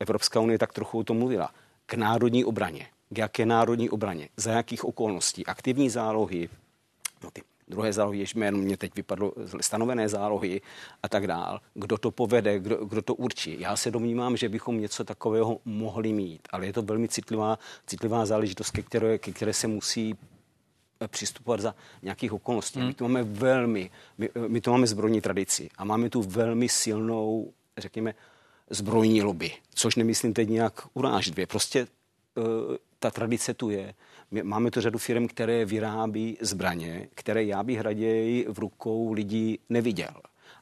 [0.00, 1.50] Evropská unie tak trochu o tom mluvila,
[1.86, 2.86] k národní obraně.
[3.08, 4.28] K jaké národní obraně?
[4.36, 5.46] Za jakých okolností?
[5.46, 6.48] Aktivní zálohy,
[7.22, 10.60] no ty druhé zálohy, jež jméno mě teď vypadlo, stanovené zálohy
[11.02, 11.60] a tak dál.
[11.74, 13.60] Kdo to povede, kdo, kdo to určí.
[13.60, 18.26] Já se domnívám, že bychom něco takového mohli mít, ale je to velmi citlivá, citlivá
[18.26, 20.14] záležitost, ke které, ke které se musí
[21.08, 22.78] přistupovat za nějakých okolností.
[22.78, 22.88] Hmm.
[22.88, 27.52] My tu máme velmi, my, my tu máme zbrojní tradici a máme tu velmi silnou,
[27.78, 28.14] řekněme,
[28.70, 31.46] zbrojní lobby, což nemyslím teď nějak uráždvě.
[31.46, 31.86] Prostě
[32.34, 32.44] uh,
[32.98, 33.94] ta tradice tu je.
[34.30, 39.58] My máme tu řadu firm, které vyrábí zbraně, které já bych raději v rukou lidí
[39.68, 40.14] neviděl.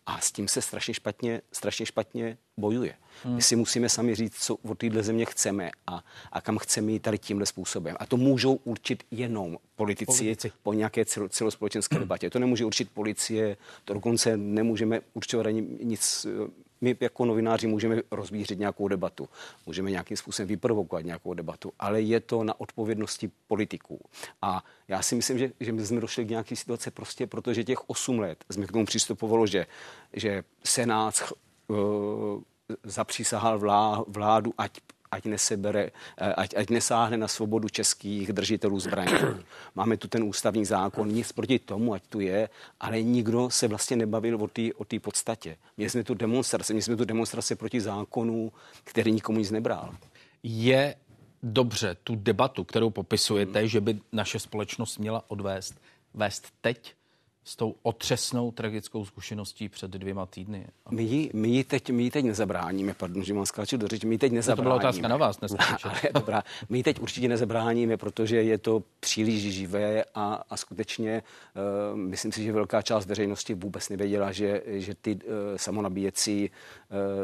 [0.06, 2.94] A s tím se strašně špatně, strašně špatně bojuje.
[3.24, 3.34] Hmm.
[3.34, 7.02] My si musíme sami říct, co od téhle země chceme a, a kam chceme jít
[7.02, 7.96] tady tímhle způsobem.
[8.00, 10.52] A to můžou určit jenom politici, politici.
[10.62, 12.30] po nějaké celo, celospolečenské debatě.
[12.30, 16.26] To nemůže určit policie, to dokonce nemůžeme určovat ani nic
[16.82, 19.28] my jako novináři můžeme rozvířit nějakou debatu,
[19.66, 24.00] můžeme nějakým způsobem vyprovokovat nějakou debatu, ale je to na odpovědnosti politiků.
[24.42, 27.90] A já si myslím, že, že my jsme došli k nějaké situace prostě, protože těch
[27.90, 29.66] 8 let jsme k tomu přistupovalo, že,
[30.12, 31.32] že Senát
[31.68, 31.76] uh,
[32.84, 34.80] zapřísahal vlá, vládu, ať
[35.12, 39.12] ať nesebere, eh, ať, ať nesáhne na svobodu českých držitelů zbraní.
[39.78, 42.48] Máme tu ten ústavní zákon, nic proti tomu, ať tu je,
[42.80, 45.56] ale nikdo se vlastně nebavil o té o podstatě.
[45.76, 48.52] Měli jsme tu demonstraci, měli jsme tu demonstraci proti zákonu,
[48.84, 49.94] který nikomu nic nebral.
[50.42, 50.94] Je
[51.42, 53.68] dobře tu debatu, kterou popisujete, hmm.
[53.68, 55.74] že by naše společnost měla odvést,
[56.14, 56.94] vést teď?
[57.44, 60.66] S tou otřesnou tragickou zkušeností před dvěma týdny.
[60.90, 64.06] My ji, my ji, teď, my ji teď nezabráníme, pardon, že mám skáčet do řeči,
[64.06, 64.56] my ji teď nezabráníme.
[64.56, 65.38] To byla otázka na vás,
[65.84, 71.22] ale, dobrá, my ji teď určitě nezabráníme, protože je to příliš živé a, a skutečně
[71.92, 75.20] uh, myslím si, že velká část veřejnosti vůbec nevěděla, že, že ty uh,
[75.56, 76.50] samonabíjecí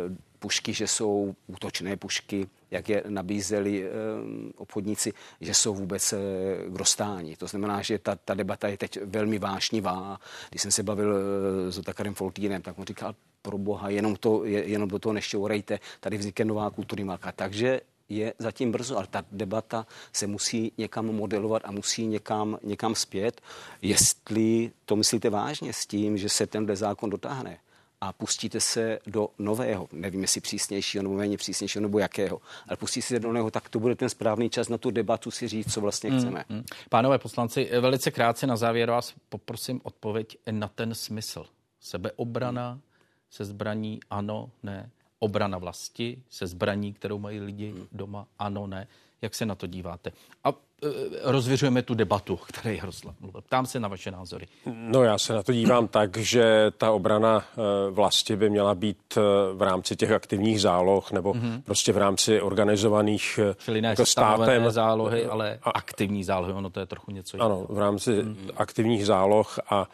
[0.07, 3.89] uh, pušky, že jsou útočné pušky, jak je nabízeli e,
[4.57, 6.17] obchodníci, že jsou vůbec e,
[6.69, 7.37] k dostání.
[7.37, 10.19] To znamená, že ta, ta debata je teď velmi vášnivá.
[10.51, 14.45] Když jsem se bavil e, s Otakarem Foltínem, tak on říkal, pro boha, jenom, to,
[14.45, 17.33] je, jenom do toho nešťourejte, tady vznikne nová kulturní marka.
[17.33, 22.95] Takže je zatím brzo, ale ta debata se musí někam modelovat a musí někam, někam
[22.95, 23.41] zpět.
[23.83, 27.59] Jestli to myslíte vážně s tím, že se tenhle zákon dotáhne,
[28.01, 33.07] a pustíte se do nového, nevím jestli přísnějšího nebo méně přísnějšího nebo jakého, ale pustíte
[33.07, 35.81] se do nového, tak to bude ten správný čas na tu debatu si říct, co
[35.81, 36.45] vlastně hmm, chceme.
[36.49, 41.47] Mm, Pánové poslanci, velice krátce na závěr vás poprosím odpověď na ten smysl.
[41.81, 42.81] Sebeobrana
[43.31, 44.91] se zbraní ano, ne.
[45.19, 47.87] Obrana vlasti se zbraní, kterou mají lidi hmm.
[47.93, 48.89] doma, ano, ne.
[49.23, 50.13] Jak se na to díváte?
[50.45, 50.53] A
[51.23, 53.41] rozvěřujeme tu debatu, které Jaroslav mluvil.
[53.41, 54.47] Ptám se na vaše názory.
[54.67, 58.99] No já se na to dívám tak, že ta obrana eh, vlasti by měla být
[59.17, 59.21] eh,
[59.55, 61.63] v rámci těch aktivních záloh nebo mm-hmm.
[61.63, 64.71] prostě v rámci organizovaných Čili ne jako státem.
[64.71, 67.51] zálohy, ale a, aktivní zálohy, ono to je trochu něco jiného.
[67.51, 68.51] Ano, v rámci mm-hmm.
[68.57, 69.89] aktivních záloh a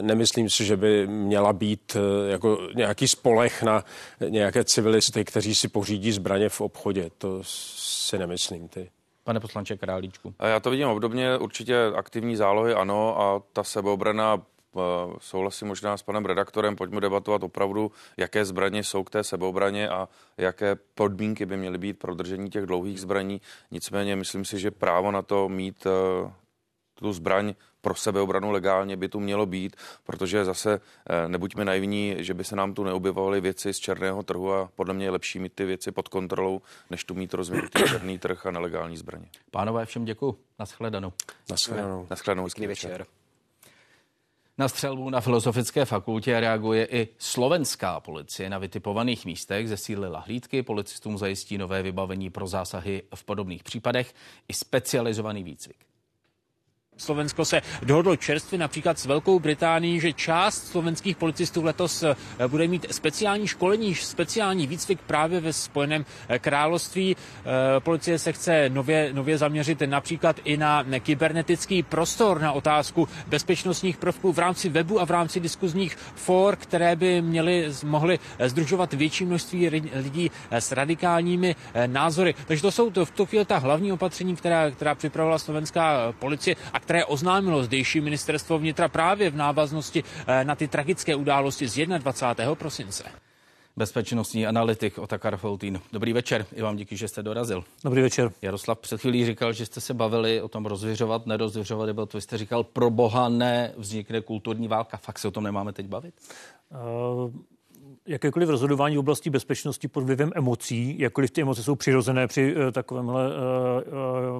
[0.00, 1.96] nemyslím si, že by měla být
[2.28, 3.84] jako nějaký spolech na
[4.28, 7.10] nějaké civilisty, kteří si pořídí zbraně v obchodě.
[7.18, 8.68] To si nemyslím.
[8.68, 8.90] Ty.
[9.24, 10.34] Pane poslanče Králíčku.
[10.42, 14.80] Já to vidím obdobně, určitě aktivní zálohy ano a ta sebeobrana eh,
[15.20, 20.08] souhlasím možná s panem redaktorem, pojďme debatovat opravdu, jaké zbraně jsou k té sebeobraně a
[20.38, 23.40] jaké podmínky by měly být pro držení těch dlouhých zbraní.
[23.70, 26.32] Nicméně myslím si, že právo na to mít eh,
[26.94, 32.34] tu zbraň pro sebeobranu legálně by tu mělo být, protože zase eh, nebuďme naivní, že
[32.34, 35.52] by se nám tu neobjevovaly věci z černého trhu a podle mě je lepší mít
[35.52, 39.26] ty věci pod kontrolou, než tu mít rozvinutý černý trh a nelegální zbraně.
[39.50, 40.38] Pánové, všem děkuji.
[40.58, 41.12] Naschledanou.
[41.50, 42.06] Naschledanou.
[42.10, 42.44] Naschledanou.
[42.44, 43.06] Hezký večer.
[44.58, 48.50] Na střelbu na Filozofické fakultě reaguje i slovenská policie.
[48.50, 54.14] Na vytipovaných místech zesílila hlídky, policistům zajistí nové vybavení pro zásahy v podobných případech
[54.48, 55.76] i specializovaný výcvik.
[56.96, 62.14] Slovensko se dohodlo čerstvě například s Velkou Británií, že část slovenských policistů letos eh,
[62.48, 67.16] bude mít speciální školení, speciální výcvik právě ve Spojeném eh, království.
[67.16, 73.96] Eh, policie se chce nově, nově zaměřit například i na kybernetický prostor, na otázku bezpečnostních
[73.96, 79.24] prvků v rámci webu a v rámci diskuzních for, které by měly, mohly združovat větší
[79.24, 82.34] množství lidí s radikálními názory.
[82.46, 86.56] Takže to jsou to v tu chvíli ta hlavní opatření, která, která připravovala slovenská policie
[86.72, 91.86] a které oznámilo zdejší ministerstvo vnitra právě v návaznosti eh, na ty tragické události z
[91.86, 92.54] 21.
[92.54, 93.04] prosince.
[93.76, 95.80] Bezpečnostní analytik Otakar Foutín.
[95.92, 97.64] Dobrý večer, i vám díky, že jste dorazil.
[97.84, 98.32] Dobrý večer.
[98.42, 102.38] Jaroslav před chvílí říkal, že jste se bavili o tom rozvěřovat, nerozvěřovat, nebo to jste
[102.38, 104.96] říkal, pro boha ne, vznikne kulturní válka.
[104.96, 106.14] Fakt se o tom nemáme teď bavit?
[106.70, 107.30] Uh,
[108.06, 112.70] jakékoliv rozhodování v oblasti bezpečnosti pod vlivem emocí, jakkoliv ty emoce jsou přirozené při uh,
[112.70, 113.34] takovémhle, uh,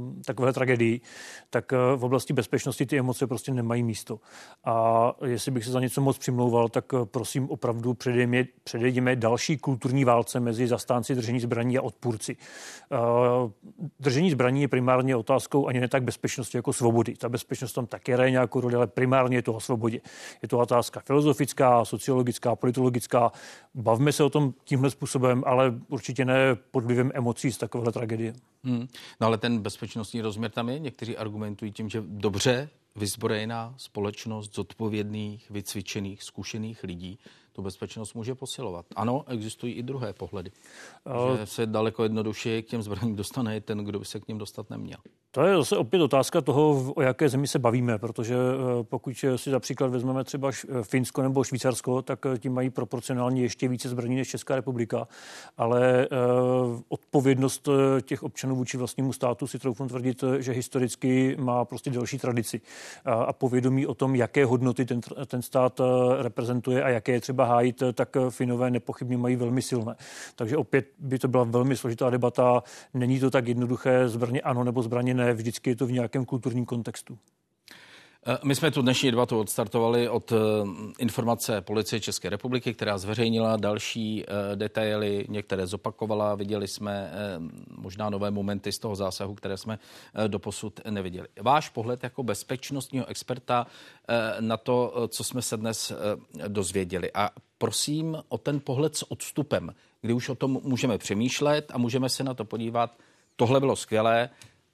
[0.02, 1.00] uh, takové tragédii,
[1.50, 4.20] tak v oblasti bezpečnosti ty emoce prostě nemají místo.
[4.64, 10.04] A jestli bych se za něco moc přimlouval, tak prosím opravdu předejme, předejme další kulturní
[10.04, 12.36] válce mezi zastánci držení zbraní a odpůrci.
[14.00, 17.14] Držení zbraní je primárně otázkou ani ne tak bezpečnosti jako svobody.
[17.14, 20.00] Ta bezpečnost tam také hraje nějakou roli, ale primárně je to o svobodě.
[20.42, 23.32] Je to otázka filozofická, sociologická, politologická,
[23.74, 28.34] Bavme se o tom tímhle způsobem, ale určitě ne pod vlivem emocí z takovéhle tragédie.
[28.64, 28.88] Hmm.
[29.20, 30.78] No ale ten bezpečnostní rozměr tam je.
[30.78, 37.18] Někteří argumentují tím, že dobře vyzbrojená společnost zodpovědných, vycvičených, zkušených lidí
[37.54, 38.86] tu bezpečnost může posilovat.
[38.96, 40.50] Ano, existují i druhé pohledy.
[41.30, 44.38] Uh, že se daleko jednodušeji k těm zbraním dostane ten, kdo by se k ním
[44.38, 44.98] dostat neměl.
[45.34, 49.50] To je zase opět otázka toho, o jaké zemi se bavíme, protože eh, pokud si
[49.50, 53.88] za příklad vezmeme třeba eh, Finsko nebo Švýcarsko, tak eh, tím mají proporcionálně ještě více
[53.88, 55.08] zbraní než Česká republika,
[55.56, 56.08] ale
[56.88, 57.68] odpovědnost
[58.02, 62.60] těch občanů vůči vlastnímu státu si troufnu tvrdit, že historicky má prostě delší tradici
[63.04, 65.80] a povědomí o tom, jaké hodnoty ten, ten stát
[66.18, 69.96] reprezentuje a jaké je třeba hájit, tak Finové nepochybně mají velmi silné.
[70.36, 72.62] Takže opět by to byla velmi složitá debata.
[72.94, 76.64] Není to tak jednoduché zbraně ano nebo zbraně ne, vždycky je to v nějakém kulturním
[76.64, 77.18] kontextu.
[78.26, 80.36] Eh, my jsme tu dnešní debatu odstartovali od eh,
[80.98, 86.34] informace Policie České republiky, která zveřejnila další eh, detaily, některé zopakovala.
[86.34, 87.12] Viděli jsme
[87.68, 89.78] možná nové momenty z toho zásahu, které jsme
[90.26, 91.28] doposud neviděli.
[91.40, 93.66] Váš pohled jako bezpečnostního experta
[94.40, 95.92] na to, co jsme se dnes
[96.48, 97.10] dozvěděli.
[97.14, 102.08] A prosím o ten pohled s odstupem, kdy už o tom můžeme přemýšlet a můžeme
[102.08, 102.98] se na to podívat.
[103.36, 104.30] Tohle bylo skvělé,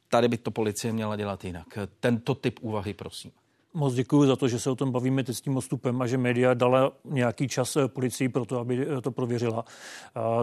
[0.08, 1.78] tady by to policie měla dělat jinak.
[2.00, 3.30] Tento typ úvahy, prosím.
[3.74, 6.18] Moc děkuji za to, že se o tom bavíme teď s tím odstupem a že
[6.18, 9.64] média dala nějaký čas eh, policii pro to, aby eh, to prověřila.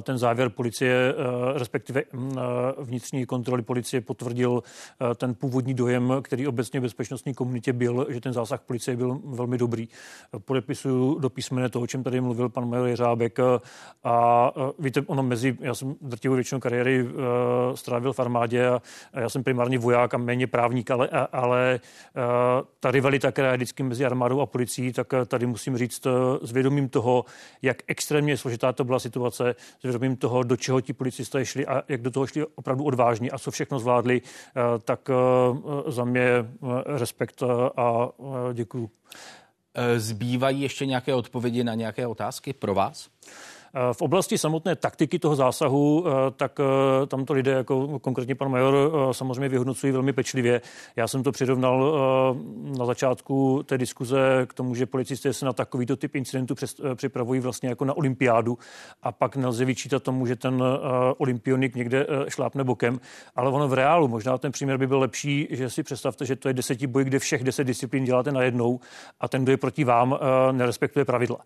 [0.02, 2.32] Ten závěr policie, eh, respektive mm,
[2.78, 4.64] vnitřní kontroly policie potvrdil
[5.16, 9.88] ten původní dojem, který obecně bezpečnostní komunitě byl, že ten zásah policie byl velmi dobrý.
[10.46, 13.40] Podepisuju do písmene toho, o čem tady mluvil pan major Jeřábek.
[14.04, 17.08] A víte, ono mezi, já jsem drtivou většinou kariéry
[17.76, 18.82] strávil v armádě a
[19.14, 21.80] já jsem primárně voják a méně právník, ale, ale
[22.80, 26.06] ta rivalita rivalita, která je vždycky mezi armádou a policií, tak eh, tady musím říct
[26.06, 27.26] eh, s vědomím toho,
[27.62, 31.84] jak extrémně složitá to byla situace, s vědomím toho, do čeho ti policisté šli a
[31.88, 35.10] jak do toho šli opravdu odvážně a co všechno zvládli, eh, tak
[35.88, 36.28] za mě
[36.86, 37.44] respekt
[37.78, 38.10] a
[38.54, 38.90] děkuju.
[39.98, 43.10] Zbývají ještě nějaké odpovědi na nějaké otázky pro vás?
[43.78, 48.36] Eh, v oblasti samotné taktiky toho zásahu, eh, tak eh, tam to lidé, jako konkrétně
[48.36, 50.62] pan major, samozřejmě vyhodnocují velmi pečlivě.
[50.96, 51.96] Já jsem to přirovnal
[52.78, 54.18] na začátku té diskuze
[54.50, 56.56] k tomu, že policisté se na takovýto typ incidentů
[56.96, 58.58] připravují vlastně jako na olympiádu
[59.04, 60.64] a pak nelze vyčítat tomu, že ten
[61.18, 63.00] olympionik někde šlápne bokem,
[63.36, 66.48] ale ono v reálu, možná ten příměr by byl lepší, že si představte, že to
[66.48, 68.80] je deseti boj, kde všech deset disciplín děláte najednou
[69.20, 70.20] a ten, kdo je proti vám,
[70.52, 71.38] nerespektuje pravidla.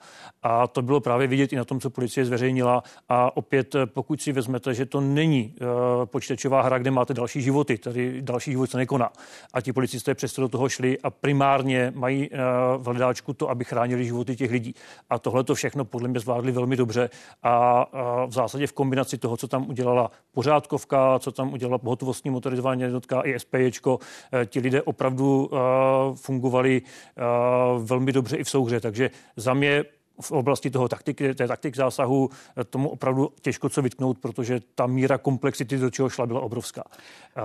[0.44, 3.86] A to bylo právě vidět i na tom, co policie policie zveřejnila a opět, eh,
[3.86, 8.52] pokud si vezmete, že to není uh, počítačová hra, kde máte další životy, tady další
[8.52, 9.10] život se nekoná
[9.54, 12.38] a ti policisté přesto do toho šli a primárně mají uh,
[12.78, 14.76] v hledáčku to, aby chránili životy těch lidí.
[15.10, 17.10] A tohle to všechno podle mě zvládli velmi dobře
[17.44, 17.86] a
[18.28, 23.22] v zásadě v kombinaci toho, co tam udělala pořádkovka, co tam udělala pohotovostní motorizovaná jednotka
[23.22, 24.00] i SPJčko,
[24.46, 25.50] ti lidé opravdu
[26.16, 26.82] fungovali
[27.84, 28.80] velmi dobře i v souhře.
[28.80, 29.84] Takže za mě
[30.22, 32.30] v oblasti toho taktiky, té taktik zásahu
[32.70, 36.84] tomu opravdu těžko co vytknout, protože ta míra komplexity, do čeho šla, byla obrovská.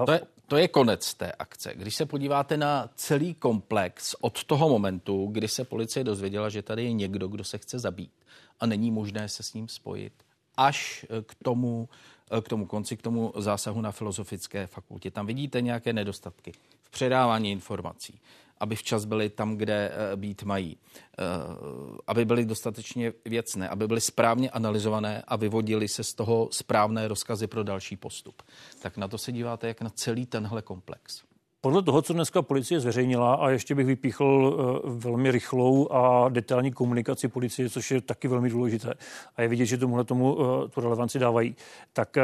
[0.06, 1.72] To je, to je konec té akce.
[1.74, 6.84] Když se podíváte na celý komplex od toho momentu, kdy se policie dozvěděla, že tady
[6.84, 8.12] je někdo, kdo se chce zabít
[8.60, 10.12] a není možné se s ním spojit,
[10.56, 11.88] až eh, k tomu,
[12.30, 15.10] eh, k tomu konci, k tomu zásahu na filozofické fakultě.
[15.10, 16.52] Tam vidíte nějaké nedostatky
[16.82, 18.20] v předávání informací,
[18.60, 20.76] aby včas byli tam, kde eh, být mají,
[21.18, 21.22] eh,
[22.06, 27.46] aby byly dostatečně věcné, aby byly správně analyzované a vyvodili se z toho správné rozkazy
[27.46, 28.42] pro další postup.
[28.82, 31.22] Tak na to se díváte jak na celý tenhle komplex.
[31.60, 37.28] Podle toho, co dneska policie zveřejnila, a ještě bych vypíchl velmi rychlou a detailní komunikaci
[37.28, 38.94] policie, což je taky velmi důležité,
[39.36, 40.36] a je vidět, že tomuhle tomu
[40.70, 41.56] tu relevanci dávají,
[41.92, 42.16] tak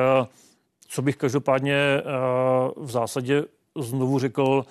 [0.88, 2.02] co bych každopádně
[2.76, 3.44] v zásadě
[3.76, 4.64] znovu řekl,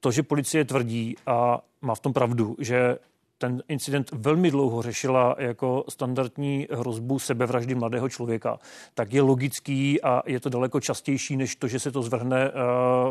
[0.00, 2.98] to, že policie tvrdí a má v tom pravdu, že
[3.38, 8.58] ten incident velmi dlouho řešila jako standardní hrozbu sebevraždy mladého člověka,
[8.94, 12.52] tak je logický a je to daleko častější, než to, že se to zvrhne eh,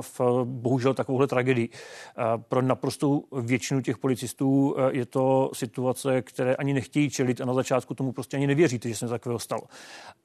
[0.02, 1.70] v bohužel takovouhle tragedii.
[1.70, 7.46] Eh, pro naprostou většinu těch policistů eh, je to situace, které ani nechtějí čelit a
[7.46, 9.62] na začátku tomu prostě ani nevěříte, že se takového stalo.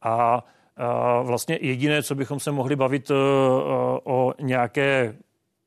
[0.02, 0.44] A
[1.22, 3.10] vlastně jediné, co bychom se mohli bavit
[4.04, 5.14] o nějaké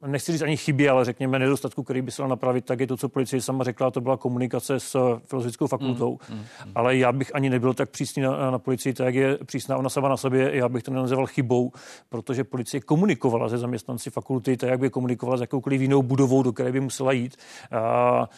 [0.06, 2.98] nechci říct ani chyby, ale řekněme nedostatku, který by se dal napravit, tak je to,
[2.98, 6.20] co policie sama řekla, to byla komunikace s filozofickou fakultou.
[6.30, 6.72] Mm, mm, mm.
[6.76, 9.90] Ale já bych ani nebyl tak přísný na, na policii, tak jak je přísná ona
[9.90, 11.72] sama na sobě, já bych to nenazval chybou,
[12.10, 16.54] protože policie komunikovala se zaměstnanci fakulty, tak jak by komunikovala s jakoukoliv jinou budovou, do
[16.54, 17.38] které by musela jít.
[17.72, 18.30] A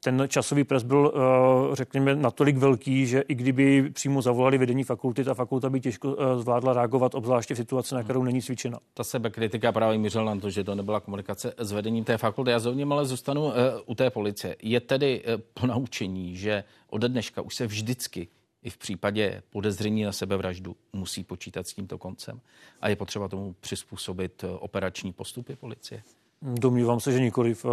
[0.00, 5.24] ten časový pres byl, eh, řekněme, natolik velký, že i kdyby přímo zavolali vedení fakulty,
[5.24, 8.78] ta fakulta by těžko eh, zvládla reagovat, obzvláště v situaci, na kterou není cvičena.
[8.94, 12.50] Ta sebekritika právě mířila na to, že to nebyla komunikace s vedením té fakulty.
[12.50, 13.54] Já zrovna ale zůstanu eh,
[13.86, 14.56] u té policie.
[14.62, 15.22] Je tedy
[15.54, 18.28] po naučení, že ode dneška už se vždycky
[18.62, 22.40] i v případě podezření na sebevraždu musí počítat s tímto koncem
[22.80, 26.02] a je potřeba tomu přizpůsobit operační postupy policie?
[26.42, 27.64] Domnívám se, že nikoliv.
[27.64, 27.68] Eh,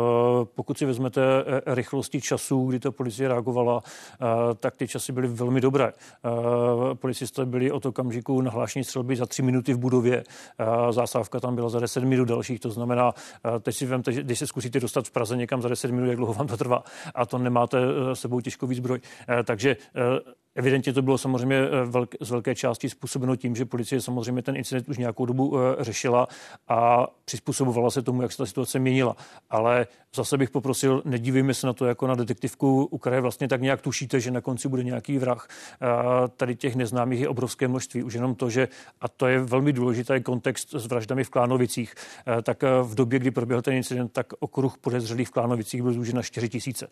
[0.55, 5.27] pokud si vezmete eh, rychlosti času, kdy ta policie reagovala, eh, tak ty časy byly
[5.27, 5.93] velmi dobré.
[6.93, 10.23] Policisté byli od okamžiku nahlášení střelby za tři minuty v budově.
[10.89, 12.59] Zásávka tam byla za 10 minut dalších.
[12.59, 13.13] To znamená,
[13.61, 16.17] teď si vemte, že když se zkusíte dostat v Praze někam za 10 minut, jak
[16.17, 16.83] dlouho vám to trvá
[17.15, 17.77] a to nemáte
[18.13, 18.99] sebou těžkový zbroj.
[19.43, 19.77] Takže
[20.55, 24.89] Evidentně to bylo samozřejmě velk, z velké části způsobeno tím, že policie samozřejmě ten incident
[24.89, 26.27] už nějakou dobu řešila
[26.67, 29.15] a přizpůsobovala se tomu, jak se ta situace měnila.
[29.49, 33.61] Ale zase bych poprosil, nedívejme se na to jako na detektivku, u které vlastně tak
[33.61, 35.47] nějak tušíte, že na konci bude nějaký vrah.
[36.37, 38.03] Tady těch neznámých je obrovské množství.
[38.03, 38.67] Už jenom to, že,
[39.01, 41.93] a to je velmi důležitý kontext s vraždami v Klánovicích,
[42.43, 46.21] tak v době, kdy proběhl ten incident, tak okruh podezřelých v Klánovicích byl zúžen na
[46.21, 46.87] 4 tisíce.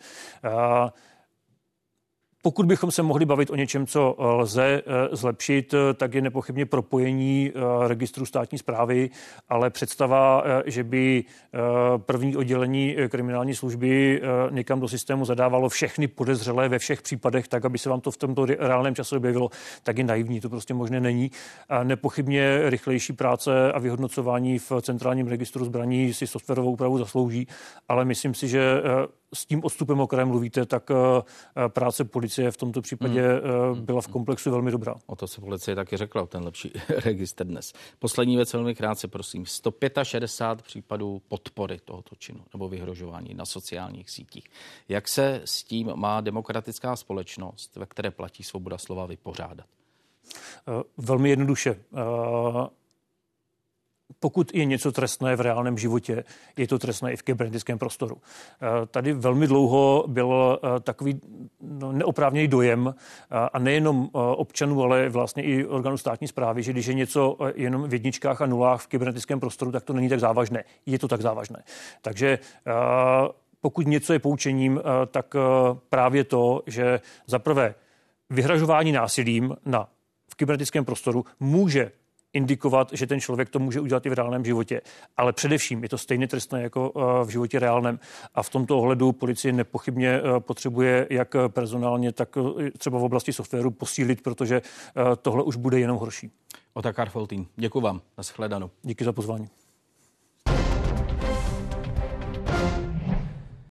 [2.44, 6.20] Pokud bychom se mohli bavit o něčem, co eh, lze eh, zlepšit, eh, tak je
[6.20, 7.52] nepochybně propojení
[7.86, 9.10] registru státní zprávy,
[9.48, 11.24] ale představa, že by
[11.96, 17.78] první oddělení kriminální služby někam do systému zadávalo všechny podezřelé ve všech případech, tak aby
[17.78, 19.50] se vám to v tomto reálném čase objevilo,
[19.82, 21.30] tak je naivní, to prostě možné není.
[21.68, 27.46] A nepochybně rychlejší práce a vyhodnocování v centrálním registru zbraní si softwarovou úpravu zaslouží,
[27.88, 28.82] ale myslím si, že
[29.34, 33.40] s tím odstupem, o kterém mluvíte, tak eh, práce policie v tomto případě hmm.
[33.78, 34.94] Eh, byla v komplexu velmi dobrá.
[35.06, 37.72] O to se policie taky řekla, ten lepší registr dnes.
[37.98, 39.46] Poslední věc velmi krátce, prosím.
[39.46, 44.44] 165 případů podpory tohoto činu nebo vyhrožování na sociálních sítích.
[44.88, 49.66] Jak se s tím má demokratická společnost, ve které platí svoboda slova, vypořádat?
[50.68, 51.84] Eh, velmi jednoduše
[54.20, 56.24] pokud je něco trestné v reálném životě,
[56.56, 58.16] je to trestné i v kybernetickém prostoru.
[58.62, 61.20] Eh, tady velmi dlouho byl eh, takový
[61.60, 66.86] no, neoprávněný dojem eh, a nejenom občanů, ale vlastně i orgánů státní zprávy, že když
[66.86, 70.64] je něco jenom v jedničkách a nulách v kybernetickém prostoru, tak to není tak závažné.
[70.86, 71.62] Je to tak závažné.
[72.02, 72.38] Takže
[73.60, 75.34] pokud něco je poučením, tak
[75.88, 77.74] právě to, že za prvé
[78.30, 79.88] vyhražování násilím na
[80.28, 81.92] v kybernetickém prostoru může
[82.32, 84.80] indikovat, že ten člověk to může udělat i v reálném životě.
[85.16, 87.98] Ale především je to stejně trestné jako eh, v životě reálném.
[88.34, 93.32] A v tomto ohledu policie nepochybně eh, potřebuje jak personálně, tak eh, třeba v oblasti
[93.32, 94.62] softwaru posílit, protože
[95.22, 96.30] tohle už bude jenom horší.
[96.74, 98.00] Otakar Foltín, děkuji vám.
[98.18, 98.70] Naschledanou.
[98.82, 99.61] Díky za pozvání.